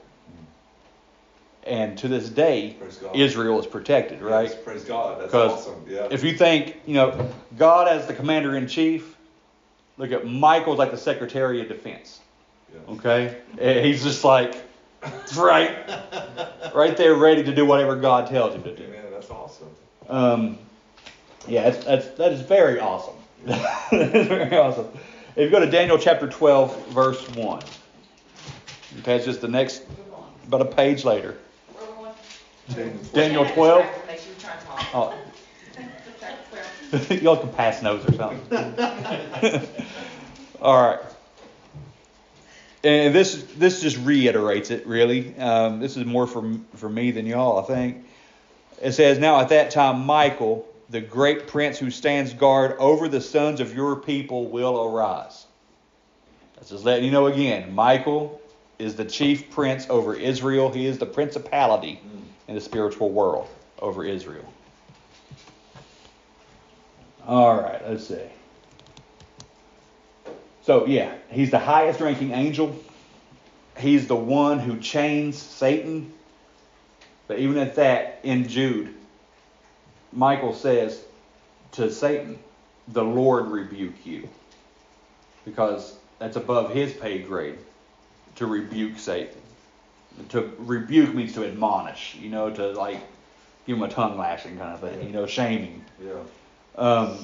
[1.65, 2.77] And to this day,
[3.15, 4.49] Israel is protected, right?
[4.49, 5.21] Yes, praise God.
[5.21, 5.85] That's awesome.
[5.87, 6.09] Yeah.
[6.11, 9.15] if you think, you know, God as the commander in chief,
[9.99, 12.21] look at Michael's like the secretary of defense.
[12.73, 12.95] Yeah.
[12.95, 13.37] Okay?
[13.59, 14.55] Eh, He's just like,
[15.37, 15.71] right,
[16.75, 18.85] right there ready to do whatever God tells him to do.
[18.85, 19.05] Amen.
[19.13, 19.69] That's awesome.
[20.09, 20.59] Um,
[21.47, 23.15] yeah, that's, that's, that is very awesome.
[23.45, 24.89] that is very awesome.
[25.37, 27.63] If you go to Daniel chapter 12, verse 1,
[29.01, 29.83] okay, it's just the next,
[30.47, 31.37] about a page later.
[32.75, 33.13] Where we going?
[33.13, 33.85] Daniel 12.
[33.85, 34.19] distracted me.
[34.19, 34.87] She was trying to talk.
[34.95, 35.15] Oh,
[37.23, 38.41] y'all can pass notes or something.
[40.61, 41.01] All right.
[42.83, 45.37] And this this just reiterates it really.
[45.37, 48.07] Um, this is more for for me than y'all, I think.
[48.81, 53.21] It says, "Now at that time, Michael, the great prince who stands guard over the
[53.21, 55.47] sons of your people, will arise."
[56.55, 57.75] That's just letting you know again.
[57.75, 58.41] Michael
[58.79, 60.73] is the chief prince over Israel.
[60.73, 62.01] He is the principality
[62.51, 63.47] in the spiritual world
[63.79, 64.45] over Israel.
[67.25, 68.27] All right, let's see.
[70.63, 72.77] So, yeah, he's the highest ranking angel.
[73.79, 76.13] He's the one who chains Satan.
[77.29, 78.95] But even at that, in Jude,
[80.13, 81.01] Michael says
[81.73, 82.37] to Satan,
[82.89, 84.29] The Lord rebuke you.
[85.45, 87.59] Because that's above his pay grade
[88.35, 89.41] to rebuke Satan.
[90.29, 93.01] To rebuke means to admonish, you know, to like
[93.67, 95.85] give him a tongue lashing kind of thing, you know, shaming.
[96.05, 96.13] Yeah.
[96.77, 97.19] Um,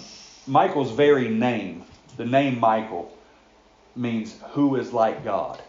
[0.46, 1.84] Michael's very name,
[2.16, 3.12] the name Michael,
[3.94, 5.60] means who is like God.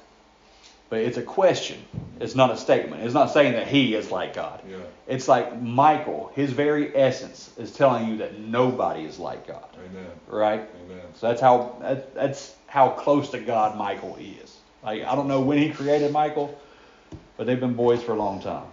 [0.89, 1.83] But it's a question.
[2.19, 3.03] It's not a statement.
[3.03, 4.61] It's not saying that he is like God.
[4.69, 4.77] Yeah.
[5.05, 9.67] It's like Michael, his very essence is telling you that nobody is like God.
[9.75, 10.05] Amen.
[10.27, 10.61] Right?
[10.85, 11.01] Amen.
[11.15, 14.57] So that's how that, that's how close to God Michael is.
[14.83, 16.57] Like I don't know when he created Michael,
[17.37, 18.65] but they've been boys for a long time.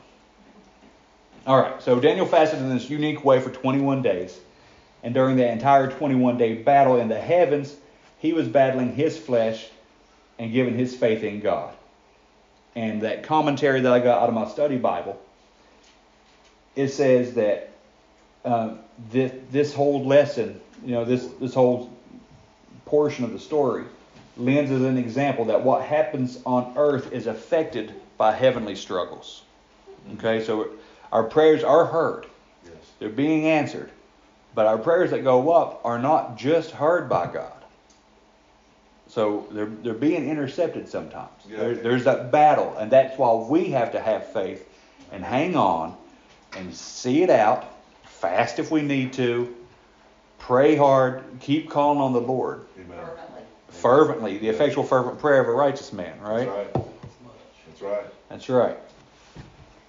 [1.47, 4.39] All right, so Daniel fasted in this unique way for 21 days,
[5.03, 7.77] and during the entire 21 day battle in the heavens,
[8.19, 9.69] he was battling his flesh
[10.39, 11.75] and giving his faith in God.
[12.75, 15.21] And that commentary that I got out of my study Bible,
[16.75, 17.71] it says that
[18.45, 18.75] uh,
[19.11, 21.93] this, this whole lesson, you know, this this whole
[22.87, 23.85] portion of the story
[24.37, 29.43] lends as an example that what happens on earth is affected by heavenly struggles.
[30.15, 30.69] Okay, so
[31.13, 32.27] our prayers are heard,
[32.65, 32.75] Yes.
[32.99, 33.91] they're being answered,
[34.55, 37.51] but our prayers that go up are not just heard by God.
[39.09, 41.31] So they're, they're being intercepted sometimes.
[41.49, 41.59] Yeah.
[41.59, 44.69] There, there's that battle, and that's why we have to have faith
[45.13, 45.97] and hang on
[46.57, 47.65] and see it out,
[48.05, 49.55] fast if we need to,
[50.39, 52.99] pray hard, keep calling on the Lord Amen.
[52.99, 53.43] Fervently.
[53.69, 56.49] fervently, the effectual fervent prayer of a righteous man, right?
[57.85, 58.13] That's right.
[58.29, 58.77] That's right.
[58.77, 58.79] That's right.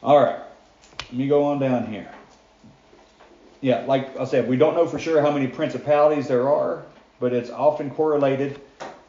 [0.03, 0.39] All right.
[0.99, 2.11] Let me go on down here.
[3.61, 6.83] Yeah, like I said, we don't know for sure how many principalities there are,
[7.19, 8.59] but it's often correlated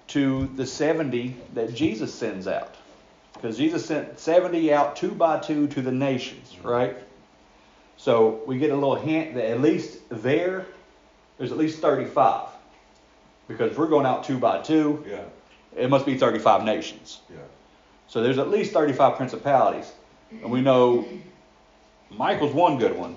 [0.09, 2.74] to the 70 that Jesus sends out.
[3.34, 6.97] Because Jesus sent 70 out two by two to the nations, right?
[7.99, 10.64] So we get a little hint that at least there,
[11.37, 12.49] there's at least 35.
[13.49, 15.24] Because if we're going out two by two, Yeah.
[15.76, 17.20] it must be 35 nations.
[17.28, 17.37] Yeah.
[18.09, 19.92] So there's at least 35 principalities.
[20.30, 21.07] And we know
[22.11, 23.16] Michael's one good one.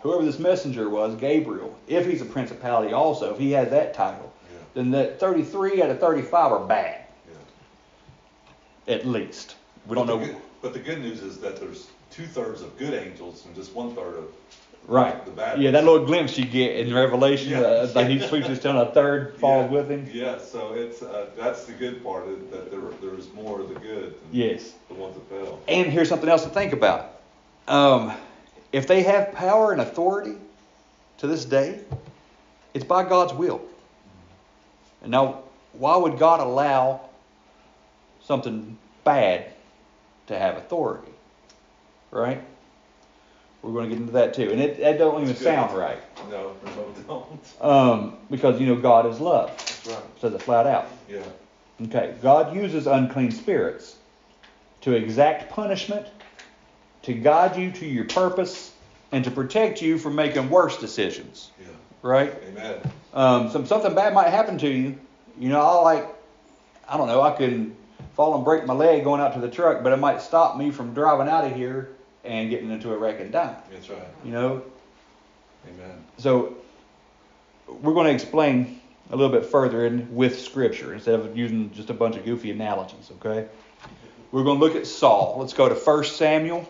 [0.00, 4.32] Whoever this messenger was, Gabriel, if he's a principality also, if he has that title,
[4.52, 4.58] Yeah.
[4.74, 7.06] then that 33 out of 35 are bad,
[8.86, 8.94] Yeah.
[8.94, 9.56] at least.
[9.86, 10.18] We don't know.
[10.18, 13.74] good- But the good news is that there's two thirds of good angels and just
[13.74, 14.24] one third of
[14.86, 15.24] Right.
[15.24, 17.60] the bad Yeah, that little glimpse you get in Revelation, Yeah.
[17.60, 19.78] uh, like he sweeps his and a third falls Yeah.
[19.78, 20.08] with him.
[20.12, 24.10] Yeah, so it's uh, that's the good part that there there's more of the good
[24.20, 24.72] than Yes.
[24.88, 25.58] the ones that fell.
[25.68, 27.12] And here's something else to think about.
[27.66, 28.12] Um,
[28.72, 30.36] if they have power and authority
[31.18, 31.80] to this day,
[32.74, 33.60] It's by God's will.
[35.00, 37.02] And now, why would God allow
[38.24, 39.46] something bad
[40.26, 41.12] to have authority?
[42.10, 42.42] Right?
[43.64, 44.50] We're going to get into that too.
[44.50, 45.96] And it, that don't even sound right.
[46.30, 47.62] No, no, don't.
[47.62, 49.48] Um, because, you know, God is love.
[49.56, 50.02] That's right.
[50.20, 50.86] Says it flat out.
[51.08, 51.22] Yeah.
[51.84, 52.14] Okay.
[52.20, 53.96] God uses unclean spirits
[54.82, 56.06] to exact punishment,
[57.02, 58.70] to guide you to your purpose,
[59.12, 61.50] and to protect you from making worse decisions.
[61.58, 61.68] Yeah.
[62.02, 62.34] Right?
[62.48, 62.92] Amen.
[63.14, 64.98] Um, some something bad might happen to you.
[65.38, 66.06] You know, I like,
[66.86, 67.74] I don't know, I could
[68.14, 70.70] fall and break my leg going out to the truck, but it might stop me
[70.70, 71.88] from driving out of here
[72.24, 73.56] and getting into a wreck and dying.
[73.70, 74.02] That's right.
[74.24, 74.62] You know,
[75.68, 76.04] Amen.
[76.18, 76.56] so
[77.66, 81.90] we're going to explain a little bit further in with scripture instead of using just
[81.90, 83.10] a bunch of goofy analogies.
[83.16, 83.46] Okay,
[84.32, 85.36] we're going to look at Saul.
[85.38, 86.68] Let's go to 1 Samuel.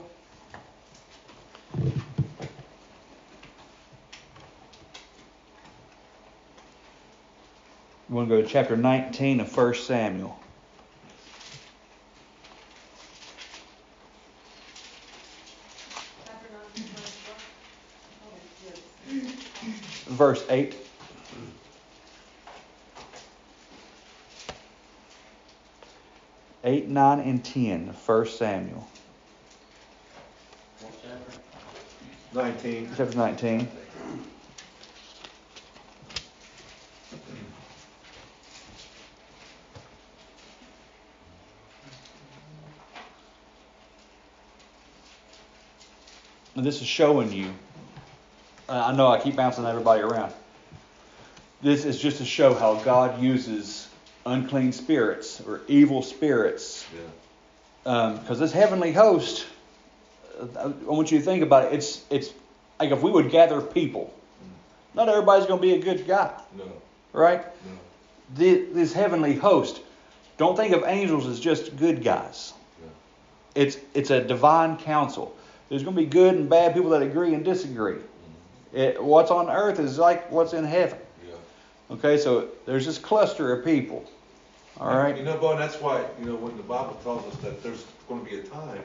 [8.08, 10.38] We're going to go to chapter 19 of 1 Samuel.
[20.14, 20.76] Verse 8.
[26.62, 27.92] Eight, nine, and ten.
[27.92, 28.88] First Samuel?
[32.32, 32.88] Nineteen.
[32.96, 33.68] chapter nineteen.
[46.56, 47.52] And this is showing you.
[48.74, 50.32] Uh, I know I keep bouncing everybody around.
[51.62, 53.88] This is just to show how God uses
[54.26, 56.84] unclean spirits or evil spirits
[57.84, 58.18] Yeah.
[58.20, 59.46] because this heavenly host,
[60.58, 61.74] I want you to think about it.
[61.74, 62.30] It's it's
[62.80, 64.12] like if we would gather people,
[64.94, 66.64] not everybody's going to be a good guy, No.
[67.12, 67.44] right?
[67.44, 67.78] No.
[68.34, 69.80] This, this heavenly host,
[70.36, 72.52] don't think of angels as just good guys.
[72.82, 72.88] Yeah.
[73.62, 75.36] It's it's a divine council.
[75.68, 77.98] There's going to be good and bad people that agree and disagree.
[78.74, 80.98] It, what's on earth is like what's in heaven.
[81.26, 81.34] Yeah.
[81.94, 84.04] Okay, so there's this cluster of people.
[84.80, 85.24] All You right.
[85.24, 88.24] know, Bo, and that's why, you know, when the Bible tells us that there's going
[88.24, 88.82] to be a time,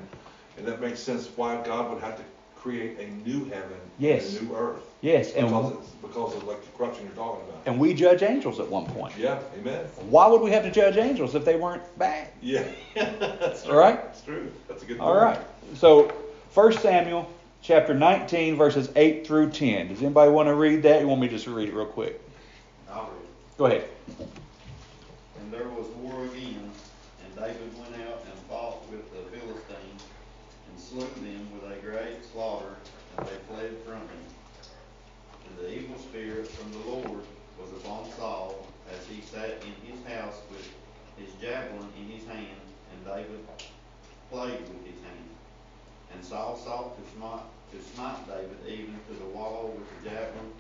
[0.58, 2.24] and that makes sense why God would have to
[2.56, 4.36] create a new heaven Yes.
[4.38, 4.82] and a new earth.
[5.02, 7.62] Yes, and Because, it's, because of like the corruption you're talking about.
[7.66, 9.14] and we judge angels at one point.
[9.18, 9.86] Yeah, amen.
[10.10, 12.28] Why would we have to judge angels if they weren't bad?
[12.42, 12.66] Yeah.
[12.96, 13.96] that's All right.
[14.04, 14.52] That's true.
[14.68, 15.38] That's a good All point.
[15.40, 15.78] right.
[15.78, 16.10] So,
[16.54, 17.32] 1 Samuel
[17.62, 19.90] chapter 19, verses 8 through 10.
[19.90, 21.02] Does anybody want to read that?
[21.02, 22.22] You want me to just read it real quick?
[22.90, 23.58] I'll read it.
[23.58, 23.90] Go ahead.
[25.40, 26.72] And there was war again,
[27.26, 30.04] and David went out and fought with the Philistines,
[30.70, 32.76] and slew them with a great slaughter,
[33.18, 34.26] and they fled from him.
[35.48, 37.24] And the evil spirit from the Lord
[37.60, 40.68] was upon Saul, as he sat in his house with
[41.18, 42.48] his javelin in his hand,
[42.92, 43.46] and David
[44.32, 45.30] played with his hand.
[46.14, 47.42] And Saul sought to smite,
[47.72, 50.52] to smite David even to the wall with the javelin,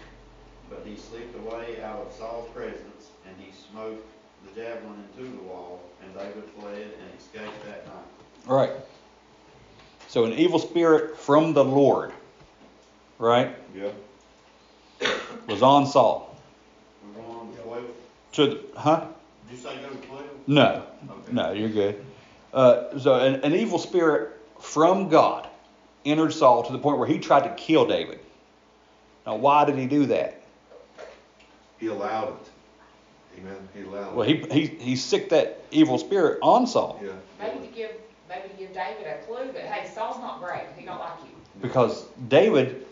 [0.70, 4.06] but he slipped away out of Saul's presence, and he smote
[4.45, 8.47] the javelin into the wall, and David fled and escaped that night.
[8.47, 8.72] All right.
[10.08, 12.12] So, an evil spirit from the Lord,
[13.20, 13.91] right, Yeah.
[15.47, 16.36] was on Saul.
[17.16, 17.86] We're going on to twelve.
[18.34, 19.06] To the, huh?
[19.50, 20.24] Did you say go to twelve?
[20.47, 20.84] No.
[21.10, 21.32] Okay.
[21.32, 22.04] No, you're good.
[22.54, 25.47] Uh, so, an, an evil spirit from God
[26.05, 28.20] entered Saul to the point where he tried to kill David.
[29.26, 30.41] Now, why did he do that?
[31.80, 33.39] He allowed it.
[33.39, 33.70] Amen.
[33.74, 34.16] He allowed it.
[34.16, 36.99] Well, he, he, he sicked that evil spirit on Saul.
[37.03, 37.12] Yeah.
[37.39, 37.91] Maybe to give,
[38.28, 41.32] maybe to give David a clue that, hey, Saul's not great, he don't like you.
[41.62, 42.86] Because David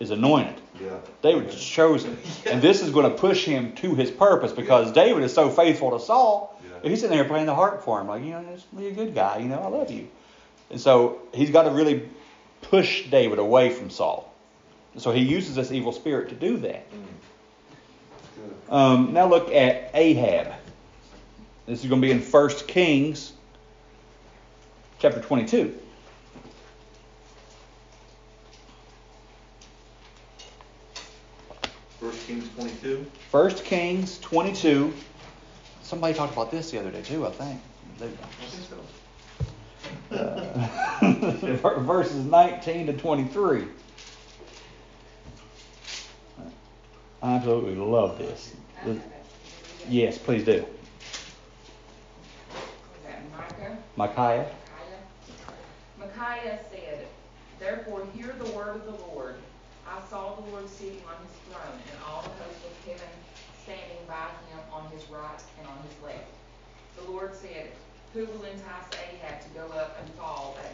[0.00, 0.60] is anointed.
[0.80, 0.98] Yeah.
[1.22, 2.18] David is chosen.
[2.46, 5.98] And this is going to push him to his purpose because David is so faithful
[5.98, 6.60] to Saul.
[6.64, 6.88] Yeah.
[6.90, 9.14] He's sitting there playing the harp for him, like, you know, just be a good
[9.14, 10.08] guy, you know, I love you.
[10.70, 12.08] And so he's got to really
[12.62, 14.32] push David away from Saul.
[14.96, 16.86] So he uses this evil spirit to do that.
[18.68, 20.52] Um, now look at Ahab.
[21.66, 23.32] This is going to be in 1 Kings
[24.98, 25.78] chapter 22.
[32.00, 33.06] First Kings 22.
[33.30, 34.92] 1 Kings 22.
[35.82, 37.60] Somebody talked about this the other day too, I think.
[37.96, 38.16] I think
[38.68, 38.76] so.
[40.10, 43.64] Uh, verses 19 to 23.
[47.22, 48.54] I absolutely love this.
[49.88, 50.64] Yes, please do.
[53.36, 53.76] Micah?
[53.96, 54.50] Micaiah.
[55.98, 57.06] Micaiah said,
[57.58, 59.36] Therefore hear the word of the Lord.
[59.88, 63.08] I saw the Lord sitting on his throne, and all the hosts of heaven
[63.62, 66.30] standing by him on his right and on his left.
[66.96, 67.70] The Lord said,
[68.14, 70.72] Who will entice Ahab to go up and fall at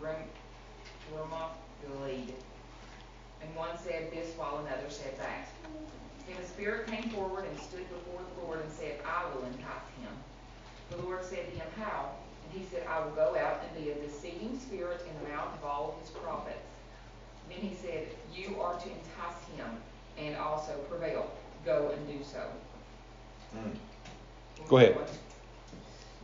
[0.00, 0.28] Ram-
[1.14, 2.34] Ramoth Gilead?
[3.42, 5.48] And one said this, while another said that.
[6.28, 9.88] And the Spirit came forward and stood before the Lord and said, I will entice
[10.00, 10.12] him.
[10.90, 12.10] The Lord said to him, How?
[12.44, 15.54] And he said, I will go out and be a deceiving spirit in the mouth
[15.54, 16.58] of all his prophets.
[17.48, 19.70] Then he said, You are to entice him
[20.18, 21.30] and also prevail.
[21.64, 22.42] Go and do so.
[23.52, 23.70] Hmm.
[24.68, 24.96] Go ahead.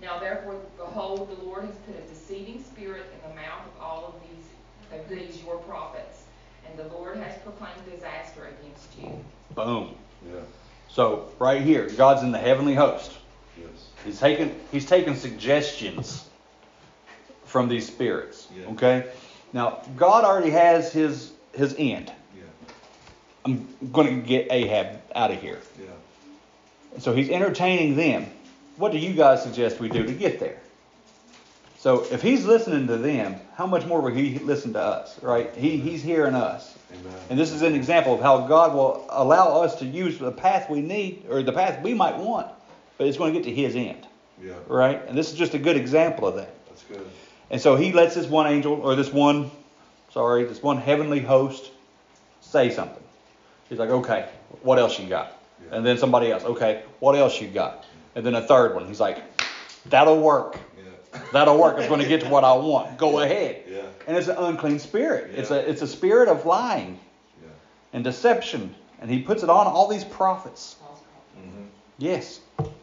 [0.03, 4.07] Now therefore, behold, the Lord has put a deceiving spirit in the mouth of all
[4.07, 6.24] of these, of these your prophets,
[6.68, 9.24] and the Lord has proclaimed disaster against you.
[9.55, 9.94] Boom.
[10.26, 10.40] Yeah.
[10.88, 13.12] So right here, God's in the heavenly host.
[13.57, 13.68] Yes.
[14.05, 16.28] He's taking he's taking suggestions
[17.44, 18.48] from these spirits.
[18.59, 18.66] Yeah.
[18.72, 19.07] Okay?
[19.53, 22.12] Now, God already has his his end.
[22.36, 22.42] Yeah.
[23.44, 25.61] I'm going to get Ahab out of here.
[25.78, 26.98] Yeah.
[26.98, 28.26] So he's entertaining them.
[28.83, 30.59] What do you guys suggest we do to get there?
[31.78, 35.55] So if he's listening to them, how much more will he listen to us, right?
[35.55, 36.76] He, he's hearing us.
[36.93, 37.14] Amen.
[37.30, 40.68] And this is an example of how God will allow us to use the path
[40.68, 42.49] we need, or the path we might want,
[42.99, 44.05] but it's going to get to his end,
[44.43, 44.55] Yeah.
[44.66, 45.01] right?
[45.07, 46.53] And this is just a good example of that.
[46.66, 47.07] That's good.
[47.53, 49.53] And so he lets this one angel, or this one,
[50.11, 51.70] sorry, this one heavenly host
[52.41, 53.05] say something.
[53.68, 54.28] He's like, okay,
[54.62, 55.39] what else you got?
[55.68, 55.76] Yeah.
[55.76, 57.85] And then somebody else, okay, what else you got?
[58.14, 59.22] And then a third one, he's like,
[59.86, 60.58] that'll work.
[60.76, 61.20] Yeah.
[61.32, 61.78] That'll work.
[61.78, 62.98] It's going to get to what I want.
[62.98, 63.62] Go ahead.
[63.68, 63.82] Yeah.
[64.06, 65.30] And it's an unclean spirit.
[65.34, 66.98] It's a it's a spirit of lying
[67.42, 67.48] Yeah.
[67.92, 68.74] and deception.
[69.00, 70.76] And he puts it on all these prophets.
[71.36, 71.64] Mm-hmm.
[71.98, 72.40] Yes.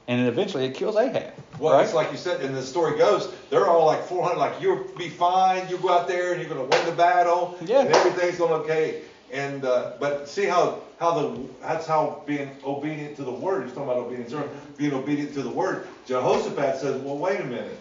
[0.08, 1.34] And eventually it kills Ahab.
[1.60, 1.84] Well, right?
[1.86, 5.08] it's like you said, and the story goes, they're all like 400, like you'll be
[5.10, 7.82] fine, you go out there and you're going to win the battle, Yeah.
[7.82, 9.02] and everything's going to okay.
[9.32, 13.66] And uh, but see how how the that's how being obedient to the word.
[13.66, 14.34] He's talking about obedience,
[14.78, 15.88] being obedient to the word.
[16.06, 17.80] Jehoshaphat says, well, wait a minute.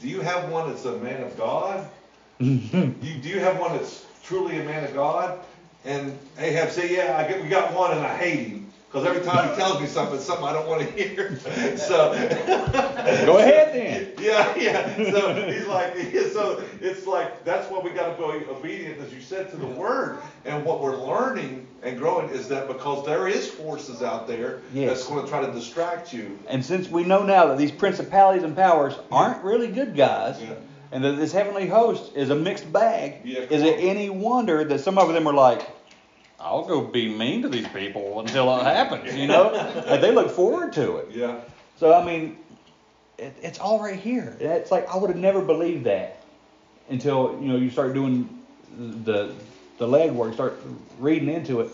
[0.00, 1.88] Do you have one that's a man of God?
[2.38, 2.58] you,
[2.98, 5.38] do you have one that's truly a man of God?
[5.84, 8.65] And Ahab said, yeah, I get, we got one, and I hate him.
[8.96, 11.38] Because every time he tells me something, it's something I don't want to hear.
[11.76, 12.12] so
[13.26, 14.12] Go ahead then.
[14.18, 14.96] yeah, yeah.
[15.10, 15.94] So he's like,
[16.32, 19.66] so it's like that's why we got to be obedient, as you said, to the
[19.66, 20.18] word.
[20.46, 24.88] And what we're learning and growing is that because there is forces out there Yes.
[24.88, 26.38] that's going to try to distract you.
[26.48, 30.54] And since we know now that these principalities and powers aren't really good guys, Yeah.
[30.90, 34.64] and that this heavenly host is a mixed bag, Yeah, is come it any wonder
[34.64, 35.68] that some of them are like,
[36.38, 39.54] I'll go be mean to these people until it happens, you know?
[39.86, 41.08] and they look forward to it.
[41.10, 41.40] Yeah.
[41.78, 42.36] So, I mean,
[43.18, 44.36] it, it's all right here.
[44.38, 46.22] It's like I would have never believed that
[46.88, 48.28] until, you know, you start doing
[48.76, 49.34] the,
[49.78, 50.60] the legwork, start
[50.98, 51.70] reading into it.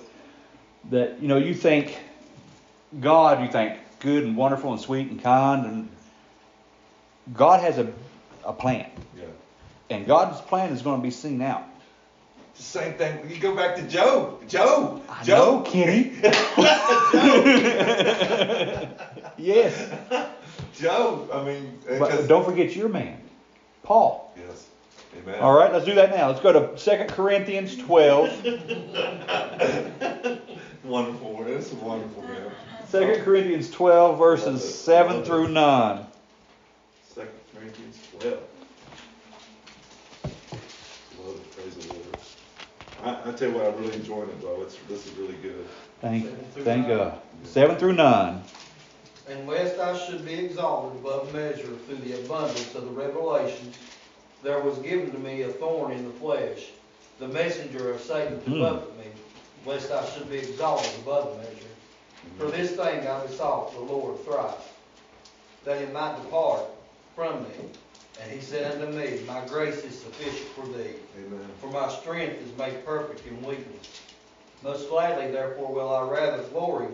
[0.90, 1.98] That, you know, you think
[3.00, 5.88] God, you think good and wonderful and sweet and kind, and
[7.32, 7.92] God has a,
[8.44, 8.90] a plan.
[9.16, 9.24] Yeah.
[9.90, 11.64] And God's plan is going to be seen out.
[12.57, 13.28] The same thing.
[13.30, 14.38] You go back to Joe.
[14.46, 15.00] Joe.
[15.09, 15.64] I Job.
[15.64, 16.12] know, Kenny.
[19.38, 19.90] yes.
[20.78, 21.28] Joe.
[21.32, 23.18] I mean, But don't forget your man,
[23.82, 24.32] Paul.
[24.36, 24.66] yes.
[25.22, 25.40] Amen.
[25.40, 26.28] All right, let's do that now.
[26.28, 28.44] Let's go to 2 Corinthians 12.
[30.84, 31.44] Wonderful.
[31.44, 32.50] This is wonderful, man.
[32.90, 36.07] 2 Corinthians 12, verses 7 through 9.
[37.14, 38.38] Second Corinthians 12.
[41.18, 42.07] Love it, praise the Lord.
[43.03, 44.62] I, I tell you what, I really enjoyed it, though.
[44.62, 45.66] It's this is really good.
[46.00, 47.20] Thank, thank God.
[47.44, 48.42] 7 through 9.
[49.28, 53.76] And lest I should be exalted above measure through the abundance of the revelations,
[54.42, 56.70] there was given to me a thorn in the flesh,
[57.18, 58.61] the messenger of Satan to Hmm.
[58.61, 59.05] buffet me,
[59.64, 61.50] lest I should be exalted above measure.
[62.38, 64.55] For this thing I besought the Lord thrice,
[65.64, 66.62] that it might depart
[67.14, 67.48] from me.
[68.22, 71.46] And he said unto me, My grace is sufficient for thee, Amen.
[71.60, 74.00] for my strength is made perfect in weakness.
[74.62, 76.88] Most gladly, therefore, will I rather glory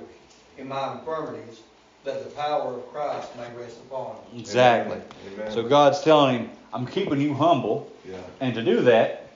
[0.57, 1.61] in my infirmities,
[2.05, 4.41] that the power of Christ may rest upon me.
[4.41, 5.01] Exactly.
[5.35, 5.53] Amen.
[5.53, 7.93] So God's telling him, I'm keeping you humble.
[8.09, 8.17] Yeah.
[8.41, 9.29] And to do that,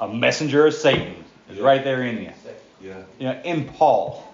[0.00, 2.32] a messenger of Satan is right there in you.
[2.82, 3.02] Yeah.
[3.18, 4.26] You know, in Paul,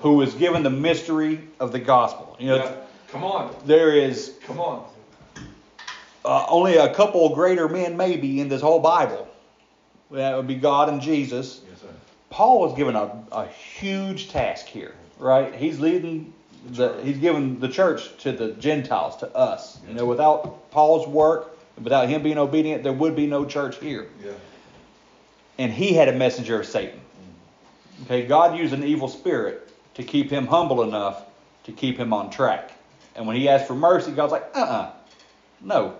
[0.00, 2.36] who was given the mystery of the gospel.
[2.38, 2.74] You know, yeah.
[3.08, 3.54] Come on.
[3.64, 4.86] there is Come on.
[6.26, 9.28] Uh, only a couple greater men maybe in this whole Bible.
[10.10, 11.60] That would be God and Jesus.
[11.68, 11.88] Yes, sir.
[12.30, 15.54] Paul was given a, a huge task here, right?
[15.54, 16.32] He's leading
[16.68, 19.78] the he's given the church to the Gentiles, to us.
[19.88, 24.08] You know, without Paul's work, without him being obedient, there would be no church here.
[24.24, 24.32] Yeah.
[25.58, 27.00] And he had a messenger of Satan.
[28.04, 31.24] Okay, God used an evil spirit to keep him humble enough
[31.64, 32.72] to keep him on track.
[33.14, 34.92] And when he asked for mercy, God's like, uh uh
[35.60, 35.96] no.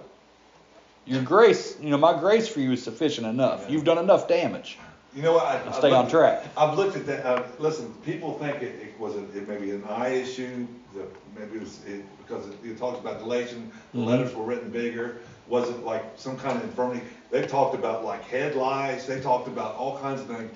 [1.06, 3.70] Your grace, you know, my grace for you is sufficient enough.
[3.70, 4.76] You've done enough damage.
[5.14, 5.44] You know what?
[5.46, 6.44] I, I stay on track.
[6.56, 7.24] I've looked at that.
[7.24, 10.66] Uh, listen, people think it, it was a, it maybe an eye issue.
[10.94, 11.06] The,
[11.38, 13.72] maybe it was it, because it, it talks about Galatians.
[13.94, 14.06] The Mhm.
[14.06, 15.18] letters were written bigger.
[15.48, 17.02] Was it like some kind of infirmity?
[17.30, 19.06] They talked about like head lice.
[19.06, 20.50] They talked about all kinds of things.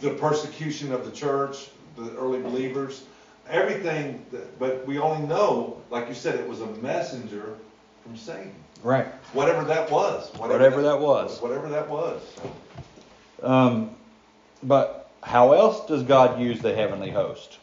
[0.00, 3.02] The persecution of the church, the early believers,
[3.50, 4.24] everything.
[4.30, 7.56] That, but we only know, like you said, it was a messenger
[8.04, 8.54] from Satan.
[8.82, 9.06] Right.
[9.32, 10.30] Whatever that was.
[10.36, 11.40] Whatever that was.
[11.40, 12.22] Whatever that was.
[13.42, 13.90] Um,
[14.62, 17.58] but how else does God use the heavenly host?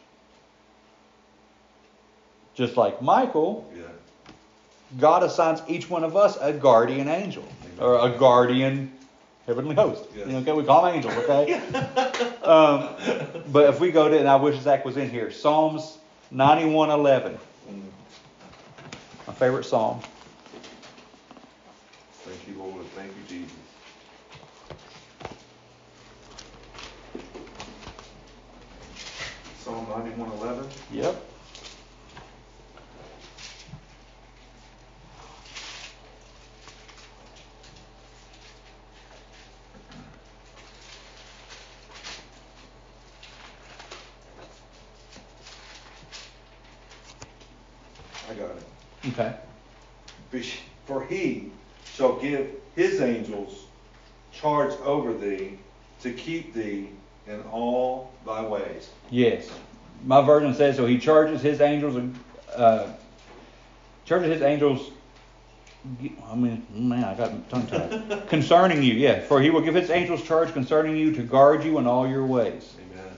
[2.54, 3.82] Just like Michael, Yeah.
[4.98, 7.44] God assigns each one of us a guardian angel
[7.78, 8.92] or a guardian
[9.46, 10.04] heavenly host.
[10.14, 10.26] Yes.
[10.26, 11.54] You know, okay, we call them angels, okay?
[12.42, 12.88] um,
[13.52, 15.98] but if we go to, and I wish Zach was in here, Psalms
[16.32, 17.36] 91:11,
[19.26, 20.00] my favorite psalm.
[22.26, 22.92] Thank you, Lord.
[22.94, 23.78] Thank you, Jesus.
[29.54, 30.70] Psalm ninety-one eleven.
[30.90, 31.24] Yep.
[48.28, 48.64] I got it.
[49.08, 49.36] Okay.
[50.86, 51.52] For he
[51.96, 53.64] shall give his angels
[54.32, 55.58] charge over thee
[56.00, 56.90] to keep thee
[57.26, 58.90] in all thy ways.
[59.10, 59.50] Yes.
[60.04, 60.84] My version says so.
[60.84, 62.14] He charges his angels,
[62.54, 62.88] uh,
[64.04, 64.90] charges his angels.
[66.30, 68.26] I mean, man, I got tongue tied.
[68.28, 69.20] concerning you, yeah.
[69.20, 72.26] For he will give his angels charge concerning you to guard you in all your
[72.26, 72.74] ways.
[72.90, 73.12] Amen.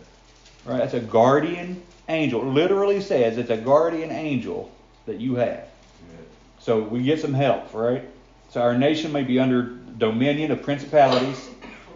[0.64, 0.78] Right?
[0.78, 2.42] That's a guardian angel.
[2.42, 4.70] It literally says it's a guardian angel
[5.06, 5.66] that you have.
[6.10, 6.26] Amen.
[6.60, 8.04] So we get some help, right?
[8.48, 9.62] So our nation may be under
[9.98, 11.50] dominion of principalities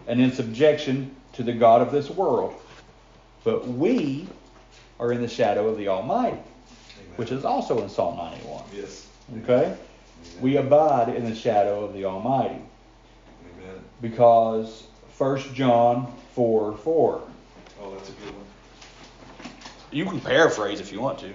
[0.07, 2.53] and in subjection to the God of this world.
[3.43, 4.27] But we
[4.99, 6.43] are in the shadow of the Almighty, Amen.
[7.15, 8.63] which is also in Psalm 91.
[8.73, 9.07] Yes.
[9.43, 9.65] Okay?
[9.65, 9.77] Amen.
[10.41, 13.81] We abide in the shadow of the Almighty Amen.
[14.01, 14.83] because
[15.17, 17.21] 1 John 4 4.
[17.81, 19.51] Oh, that's a good one.
[19.91, 21.27] You can paraphrase if you want to.
[21.27, 21.33] Yeah.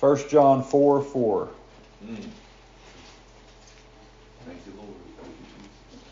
[0.00, 1.48] 1 John 4 4.
[2.04, 2.16] Mm.
[4.46, 4.94] Thank you, Lord.
[5.16, 6.04] Thank you, Jesus.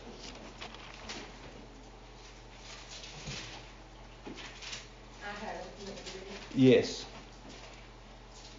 [5.21, 6.39] I have it, you want me to read it?
[6.55, 7.05] Yes.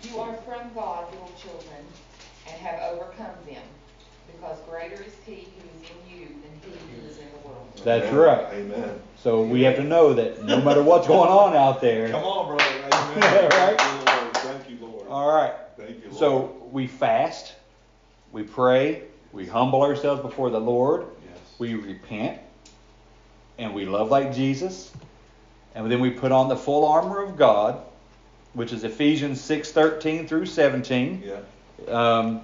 [0.04, 1.84] You are from God, little children,
[2.46, 3.62] and have overcome them,
[4.26, 7.66] because greater is he who is in you than he who is in the world.
[7.84, 8.16] That's Amen.
[8.16, 8.46] right.
[8.54, 9.00] Amen.
[9.16, 12.10] So we have to know that no matter what's going on out there.
[12.10, 12.64] Come on, brother.
[12.92, 13.50] Amen.
[13.50, 13.78] Right?
[13.78, 14.36] Thank you, Lord.
[14.36, 15.08] Thank you, Lord.
[15.08, 15.54] All right.
[15.76, 16.16] Thank you, Lord.
[16.16, 17.54] So we fast,
[18.32, 19.04] we pray,
[19.34, 21.38] we humble ourselves before the Lord, Yes.
[21.58, 22.38] we repent,
[23.58, 24.92] and we love like Jesus,
[25.74, 27.80] and then we put on the full armor of God,
[28.52, 31.24] which is Ephesians 6:13 through 17.
[31.26, 31.92] Yeah.
[31.92, 32.42] Um,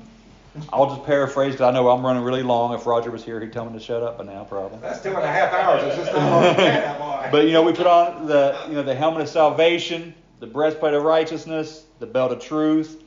[0.72, 2.74] I'll just paraphrase because I know I'm running really long.
[2.74, 4.78] If Roger was here, he'd tell me to shut up by now, probably.
[4.80, 5.84] That's two and a half hours.
[5.84, 8.96] It's just not long that, but you know, we put on the you know the
[8.96, 13.00] helmet of salvation, the breastplate of righteousness, the belt of truth.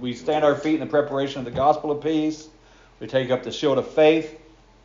[0.00, 2.48] We stand our feet in the preparation of the gospel of peace.
[3.00, 4.40] We take up the shield of faith,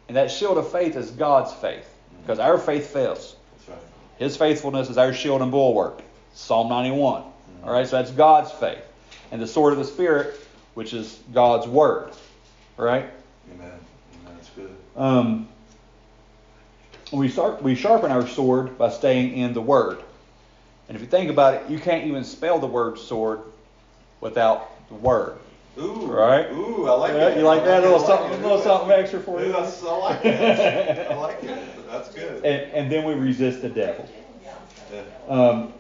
[0.08, 1.88] and that shield of faith is God's faith,
[2.22, 3.36] because our faith fails.
[3.58, 3.78] That's right.
[4.18, 6.02] His faithfulness is our shield and bulwark.
[6.34, 7.24] Psalm 91.
[7.64, 8.84] All right, so that's God's faith,
[9.32, 10.40] and the sword of the Spirit,
[10.74, 12.12] which is God's word.
[12.78, 13.06] All right.
[13.54, 13.68] Amen.
[13.68, 14.36] Amen.
[14.36, 14.76] That's good.
[14.96, 15.48] Um,
[17.12, 20.02] we start we sharpen our sword by staying in the word.
[20.88, 23.42] And if you think about it, you can't even spell the word sword
[24.20, 25.38] without the word.
[25.78, 26.06] Ooh.
[26.08, 26.52] Right?
[26.52, 27.38] Ooh, I like Yeah, that.
[27.38, 27.80] you like that?
[27.84, 28.42] A little I something- it.
[28.42, 29.54] little something extra for you?
[29.54, 31.12] I like it.
[31.12, 31.88] I like it.
[31.90, 32.44] That's good.
[32.44, 34.08] And, and then we resist the devil.
[35.30, 35.74] Um,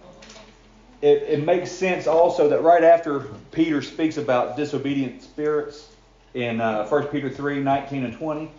[1.01, 3.21] it, it makes sense also that right after
[3.51, 5.89] Peter speaks about disobedient spirits
[6.33, 8.49] in uh, 1 Peter 3 19 and 20,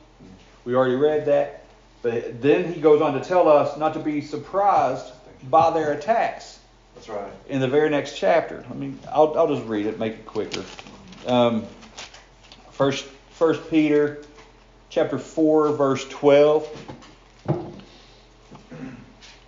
[0.64, 1.64] we already read that.
[2.02, 5.06] But then he goes on to tell us not to be surprised
[5.48, 6.58] by their attacks
[6.96, 7.32] That's right.
[7.48, 8.64] in the very next chapter.
[8.70, 10.62] I mean, I'll, I'll just read it, make it quicker.
[11.26, 11.66] Um,
[12.70, 14.22] first, First Peter
[14.88, 16.68] chapter 4, verse 12.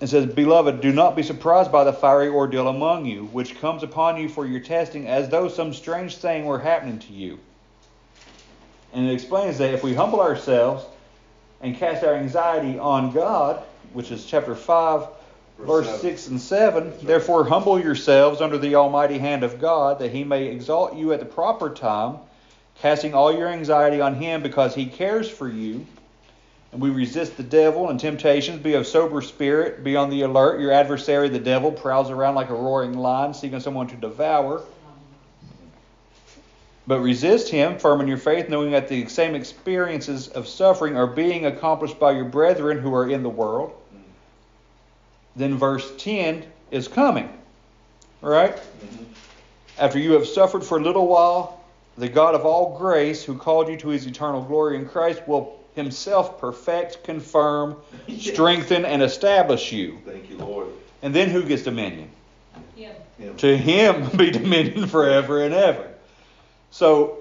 [0.01, 3.83] It says, Beloved, do not be surprised by the fiery ordeal among you, which comes
[3.83, 7.39] upon you for your testing, as though some strange thing were happening to you.
[8.93, 10.85] And it explains that if we humble ourselves
[11.61, 13.62] and cast our anxiety on God,
[13.93, 15.07] which is chapter 5,
[15.59, 16.00] verse, seven.
[16.00, 16.92] 6 and 7.
[17.02, 21.20] Therefore, humble yourselves under the almighty hand of God, that he may exalt you at
[21.20, 22.18] the proper time,
[22.80, 25.86] casting all your anxiety on him because he cares for you.
[26.72, 28.61] And we resist the devil and temptations.
[28.61, 29.84] Be of sober spirit.
[29.84, 30.61] Be on the alert.
[30.61, 34.61] Your adversary, the devil, prowls around like a roaring lion, seeking someone to devour.
[36.86, 41.07] But resist him, firm in your faith, knowing that the same experiences of suffering are
[41.07, 43.72] being accomplished by your brethren who are in the world.
[45.37, 47.28] Then verse 10 is coming.
[48.22, 48.59] All right?
[49.78, 51.61] After you have suffered for a little while,
[51.99, 55.59] the God of all grace, who called you to his eternal glory in Christ, will
[55.74, 57.76] himself perfect, confirm,
[58.18, 59.99] strengthen, and establish you.
[60.05, 60.68] Thank you, Lord.
[61.03, 62.11] And then who gets dominion?
[62.76, 62.95] Him.
[63.18, 63.37] Him.
[63.37, 65.91] To him be dominion forever and ever.
[66.70, 67.18] So,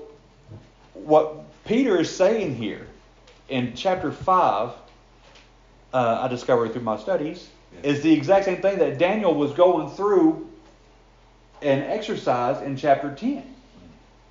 [0.93, 2.87] what Peter is saying here
[3.49, 4.69] in chapter 5,
[5.93, 7.47] uh, I discovered through my studies,
[7.81, 10.49] is the exact same thing that Daniel was going through
[11.61, 13.43] and exercise in chapter 10.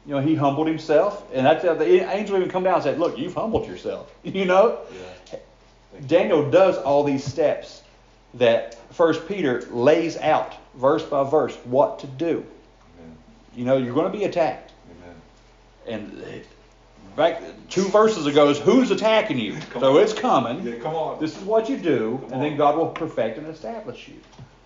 [0.06, 2.98] You know, he humbled himself, and that's how the angel even come down and said,
[2.98, 4.78] "Look, you've humbled yourself." You know,
[6.06, 7.82] Daniel does all these steps
[8.34, 12.44] that First Peter lays out verse by verse what to do.
[13.54, 14.72] You know, you're going to be attacked.
[15.86, 16.24] And
[17.16, 19.56] back two verses ago is who's attacking you.
[19.78, 20.66] So it's coming.
[20.66, 21.20] Yeah, come on.
[21.20, 22.56] This is what you do, Come and then.
[22.56, 24.20] God will perfect and establish you.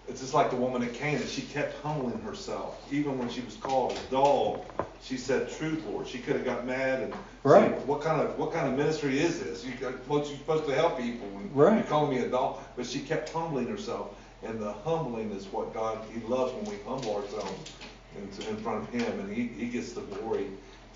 [0.08, 1.26] It's just like the woman at Canaan.
[1.26, 2.80] She kept humbling herself.
[2.92, 4.64] Even when she was called a dog,
[5.02, 7.70] she said, "Truth, Lord." She could have got mad and Right.
[7.76, 9.64] said, "What kind of what kind of ministry is this?
[9.64, 11.26] You got, what you supposed to help people?
[11.38, 11.74] And Right.
[11.74, 14.10] You're calling me a dog." But she kept humbling herself,
[14.44, 17.72] and the humbling is what God He loves when we humble ourselves
[18.16, 20.46] in, in front of Him, and He He gets the glory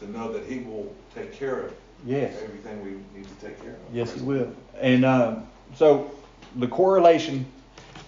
[0.01, 1.73] to know that He will take care of
[2.05, 2.35] Yes.
[2.43, 3.79] everything we need to take care of.
[3.95, 4.53] Yes, He will.
[4.81, 6.11] And um, so
[6.57, 7.47] the correlation,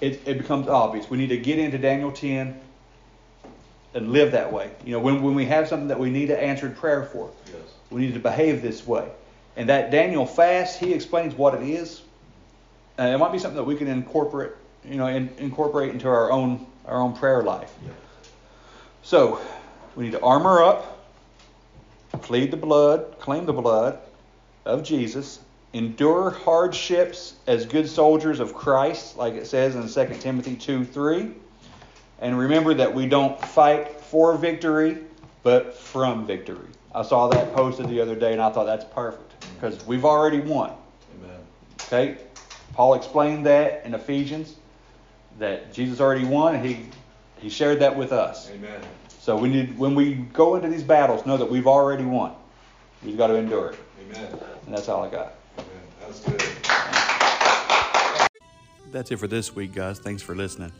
[0.00, 1.08] it, it becomes obvious.
[1.10, 2.58] We need to get into Daniel 10
[3.94, 4.70] and live that way.
[4.84, 7.56] You know, when, when we have something that we need an answered prayer for, Yes.
[7.90, 9.08] we need to behave this way.
[9.56, 12.00] And that Daniel fast, he explains what it is.
[12.98, 14.52] Uh, it might be something that we can incorporate,
[14.84, 17.72] you know, in, incorporate into our own our own prayer life.
[19.02, 19.40] So
[19.94, 21.01] we need to armor up,
[22.22, 23.98] plead the blood, claim the blood
[24.64, 25.40] of Jesus,
[25.72, 31.32] endure hardships as good soldiers of Christ, like it says in 2 Timothy 2 3.
[32.20, 34.98] And remember that we don't fight for victory,
[35.42, 36.68] but from victory.
[36.94, 40.40] I saw that posted the other day and I thought that's perfect because we've already
[40.40, 40.72] won.
[41.18, 41.40] Amen.
[41.82, 42.18] Okay?
[42.74, 44.56] Paul explained that in Ephesians
[45.38, 46.86] that Jesus already won and he
[47.38, 48.48] he shared that with us.
[48.50, 48.80] Amen.
[49.22, 52.32] So we need when we go into these battles, know that we've already won.
[53.04, 53.78] We've got to endure it.
[54.00, 54.36] Amen.
[54.66, 55.34] And that's all I got.
[55.58, 55.68] Amen.
[56.00, 56.42] That's good.
[58.90, 60.00] That's it for this week, guys.
[60.00, 60.72] Thanks for listening.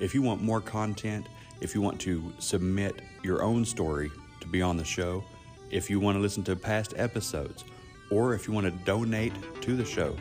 [0.00, 1.26] If you want more content,
[1.60, 5.22] if you want to submit your own story to be on the show,
[5.70, 7.66] if you want to listen to past episodes,
[8.10, 10.16] or if you want to donate to the show,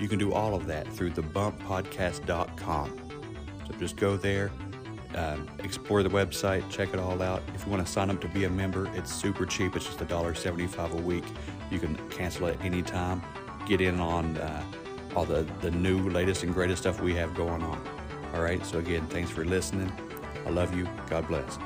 [0.00, 2.98] you can do all of that through thebumppodcast.com.
[3.68, 4.50] So just go there,
[5.16, 7.42] um, explore the website, check it all out.
[7.54, 9.76] If you want to sign up to be a member, it's super cheap.
[9.76, 11.24] It's just $1.75 a week.
[11.70, 13.22] You can cancel at any time.
[13.66, 14.64] Get in on uh,
[15.14, 17.82] all the, the new, latest, and greatest stuff we have going on.
[18.34, 19.92] All right, so again, thanks for listening.
[20.46, 20.88] I love you.
[21.08, 21.58] God bless.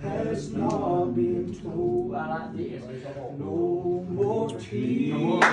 [0.00, 2.14] Has not been told.
[2.14, 2.82] I like this.
[3.38, 5.44] No more tears.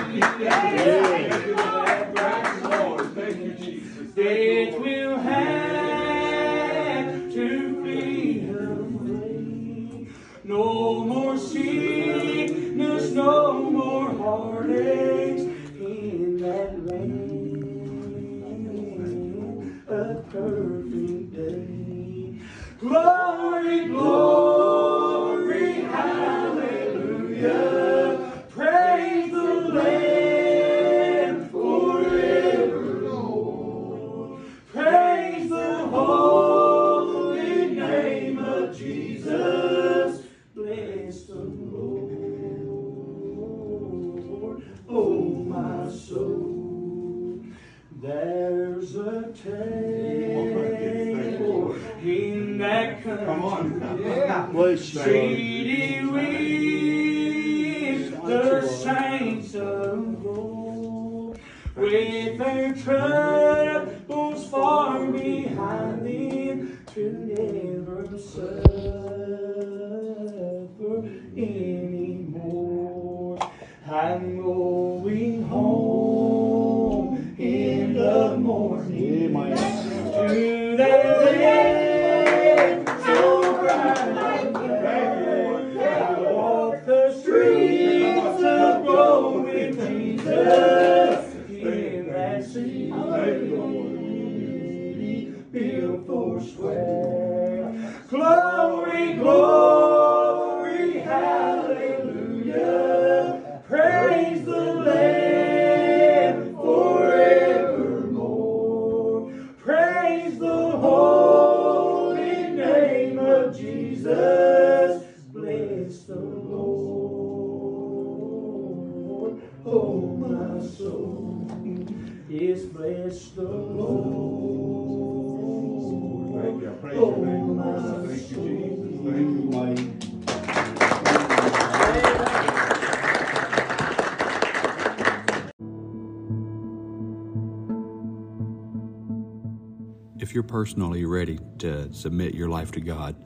[140.20, 143.16] If you're personally ready to submit your life to God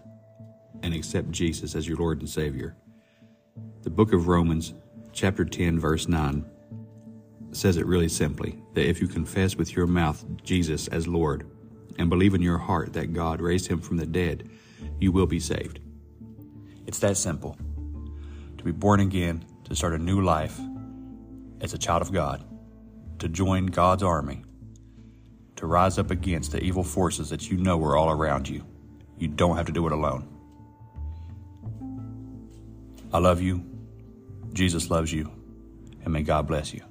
[0.83, 2.77] and accept Jesus as your Lord and Savior,
[3.83, 4.73] the book of Romans,
[5.13, 6.45] chapter 10, verse 9,
[7.53, 11.47] says it really simply that if you confess with your mouth Jesus as Lord
[11.99, 14.49] and believe in your heart that God raised him from the dead,
[15.01, 15.81] you will be saved.
[16.87, 17.57] It's that simple.
[18.57, 20.59] To be born again, to start a new life
[21.61, 22.45] as a child of God,
[23.19, 24.45] to join God's army,
[25.57, 28.65] to rise up against the evil forces that you know are all around you.
[29.19, 30.29] You don't have to do it alone.
[33.13, 33.65] I love you.
[34.53, 35.31] Jesus loves you.
[36.05, 36.88] And may God bless you.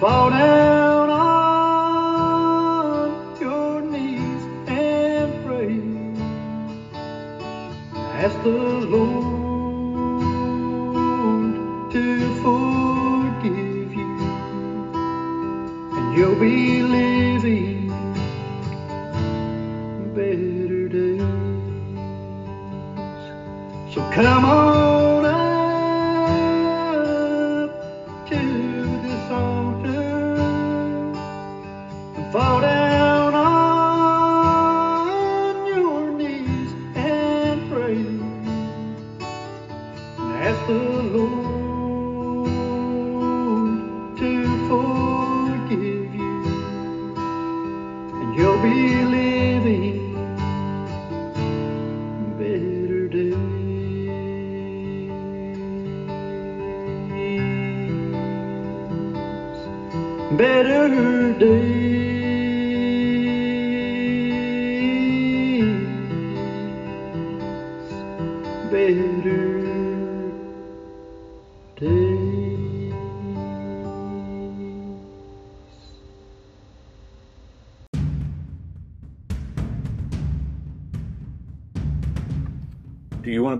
[0.00, 0.77] And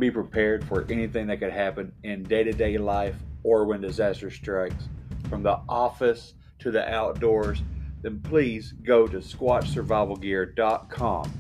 [0.00, 3.80] to be prepared for anything that could happen in day to day life or when
[3.80, 4.88] disaster strikes?
[5.28, 7.62] From the office to the outdoors,
[8.02, 11.32] then please go to squatchsurvivalgear.com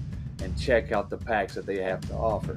[0.42, 2.54] and check out the packs that they have to offer.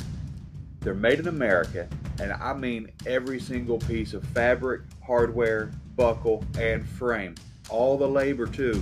[0.79, 1.87] They're made in America,
[2.19, 7.35] and I mean every single piece of fabric, hardware, buckle, and frame.
[7.69, 8.81] All the labor, too,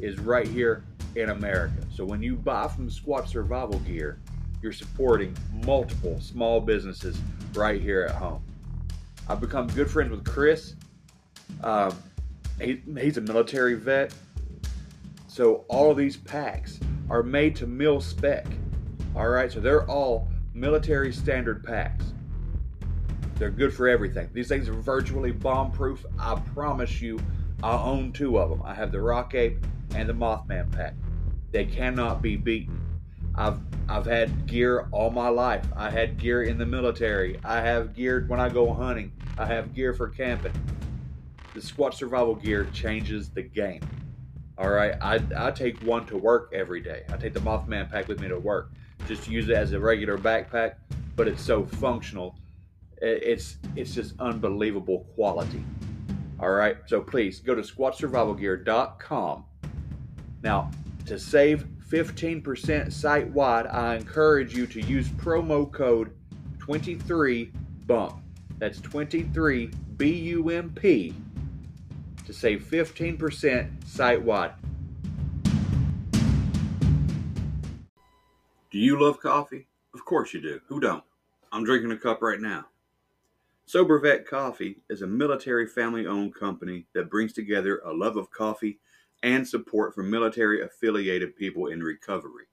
[0.00, 0.84] is right here
[1.16, 1.86] in America.
[1.94, 4.18] So when you buy from Squatch Survival Gear,
[4.64, 5.36] you're supporting
[5.66, 7.18] multiple small businesses
[7.52, 8.42] right here at home.
[9.28, 10.74] I've become good friends with Chris.
[11.62, 11.94] Um,
[12.58, 14.14] he, he's a military vet.
[15.28, 16.80] So all of these packs
[17.10, 18.46] are made to mil spec.
[19.14, 22.14] All right, so they're all military standard packs.
[23.34, 24.30] They're good for everything.
[24.32, 26.06] These things are virtually bomb proof.
[26.18, 27.20] I promise you,
[27.62, 28.62] I own two of them.
[28.64, 29.58] I have the Rock Ape
[29.94, 30.94] and the Mothman pack.
[31.50, 32.83] They cannot be beaten.
[33.36, 33.58] I've
[33.88, 35.66] I've had gear all my life.
[35.76, 37.38] I had gear in the military.
[37.44, 39.12] I have gear when I go hunting.
[39.36, 40.52] I have gear for camping.
[41.52, 43.80] The Squatch Survival Gear changes the game.
[44.56, 47.02] All right, I, I take one to work every day.
[47.12, 48.70] I take the Mothman pack with me to work.
[49.06, 50.74] Just use it as a regular backpack,
[51.16, 52.36] but it's so functional.
[53.02, 55.64] It's it's just unbelievable quality.
[56.40, 59.44] All right, so please go to squatchsurvivalgear.com.
[60.42, 60.70] Now,
[61.06, 66.10] to save 15% site wide, I encourage you to use promo code
[66.58, 68.20] 23BUMP.
[68.58, 71.14] That's 23 B U M P
[72.26, 74.54] to save 15% site wide.
[78.72, 79.68] Do you love coffee?
[79.94, 80.60] Of course you do.
[80.66, 81.04] Who don't?
[81.52, 82.64] I'm drinking a cup right now.
[83.66, 88.32] Sober Vet Coffee is a military family owned company that brings together a love of
[88.32, 88.80] coffee
[89.24, 92.44] and support for military affiliated people in recovery.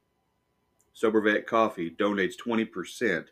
[0.93, 3.25] Sober Vet Coffee donates 20%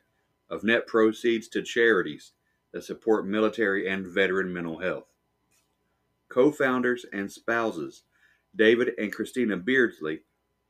[0.50, 2.34] of net proceeds to charities
[2.74, 5.06] that support military and veteran mental health.
[6.28, 8.04] Co founders and spouses
[8.54, 10.20] David and Christina Beardsley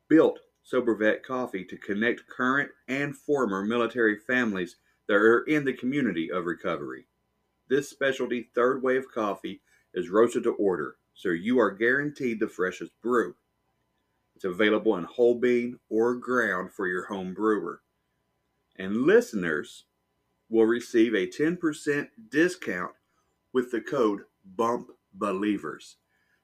[0.08, 4.76] built Sober Vet Coffee to connect current and former military families
[5.08, 7.08] that are in the community of recovery.
[7.68, 9.62] This specialty third wave coffee
[9.96, 13.36] is roasted to order, so you are guaranteed the freshest brew.
[14.38, 17.82] It's available in whole bean or ground for your home brewer.
[18.78, 19.84] And listeners
[20.50, 22.94] will receive a 10% discount
[23.52, 24.22] with the code
[24.56, 25.98] BUMP Believers.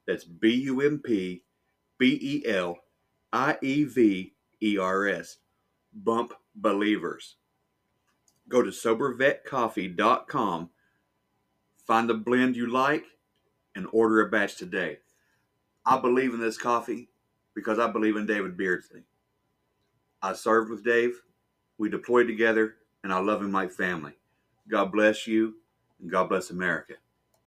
[0.06, 1.43] That's B U M P
[1.97, 2.80] B E L
[3.31, 5.38] I E V E R S.
[5.93, 7.38] Bump Believers.
[8.49, 10.69] Go to sobervetcoffee.com,
[11.88, 13.06] find the blend you like,
[13.76, 14.99] and order a batch today.
[15.85, 17.10] I believe in this coffee
[17.53, 19.03] because I believe in David Beardsley.
[20.22, 21.22] I served with Dave,
[21.77, 24.14] we deployed together, and I love him like family.
[24.69, 25.56] God bless you,
[26.02, 26.95] and God bless America.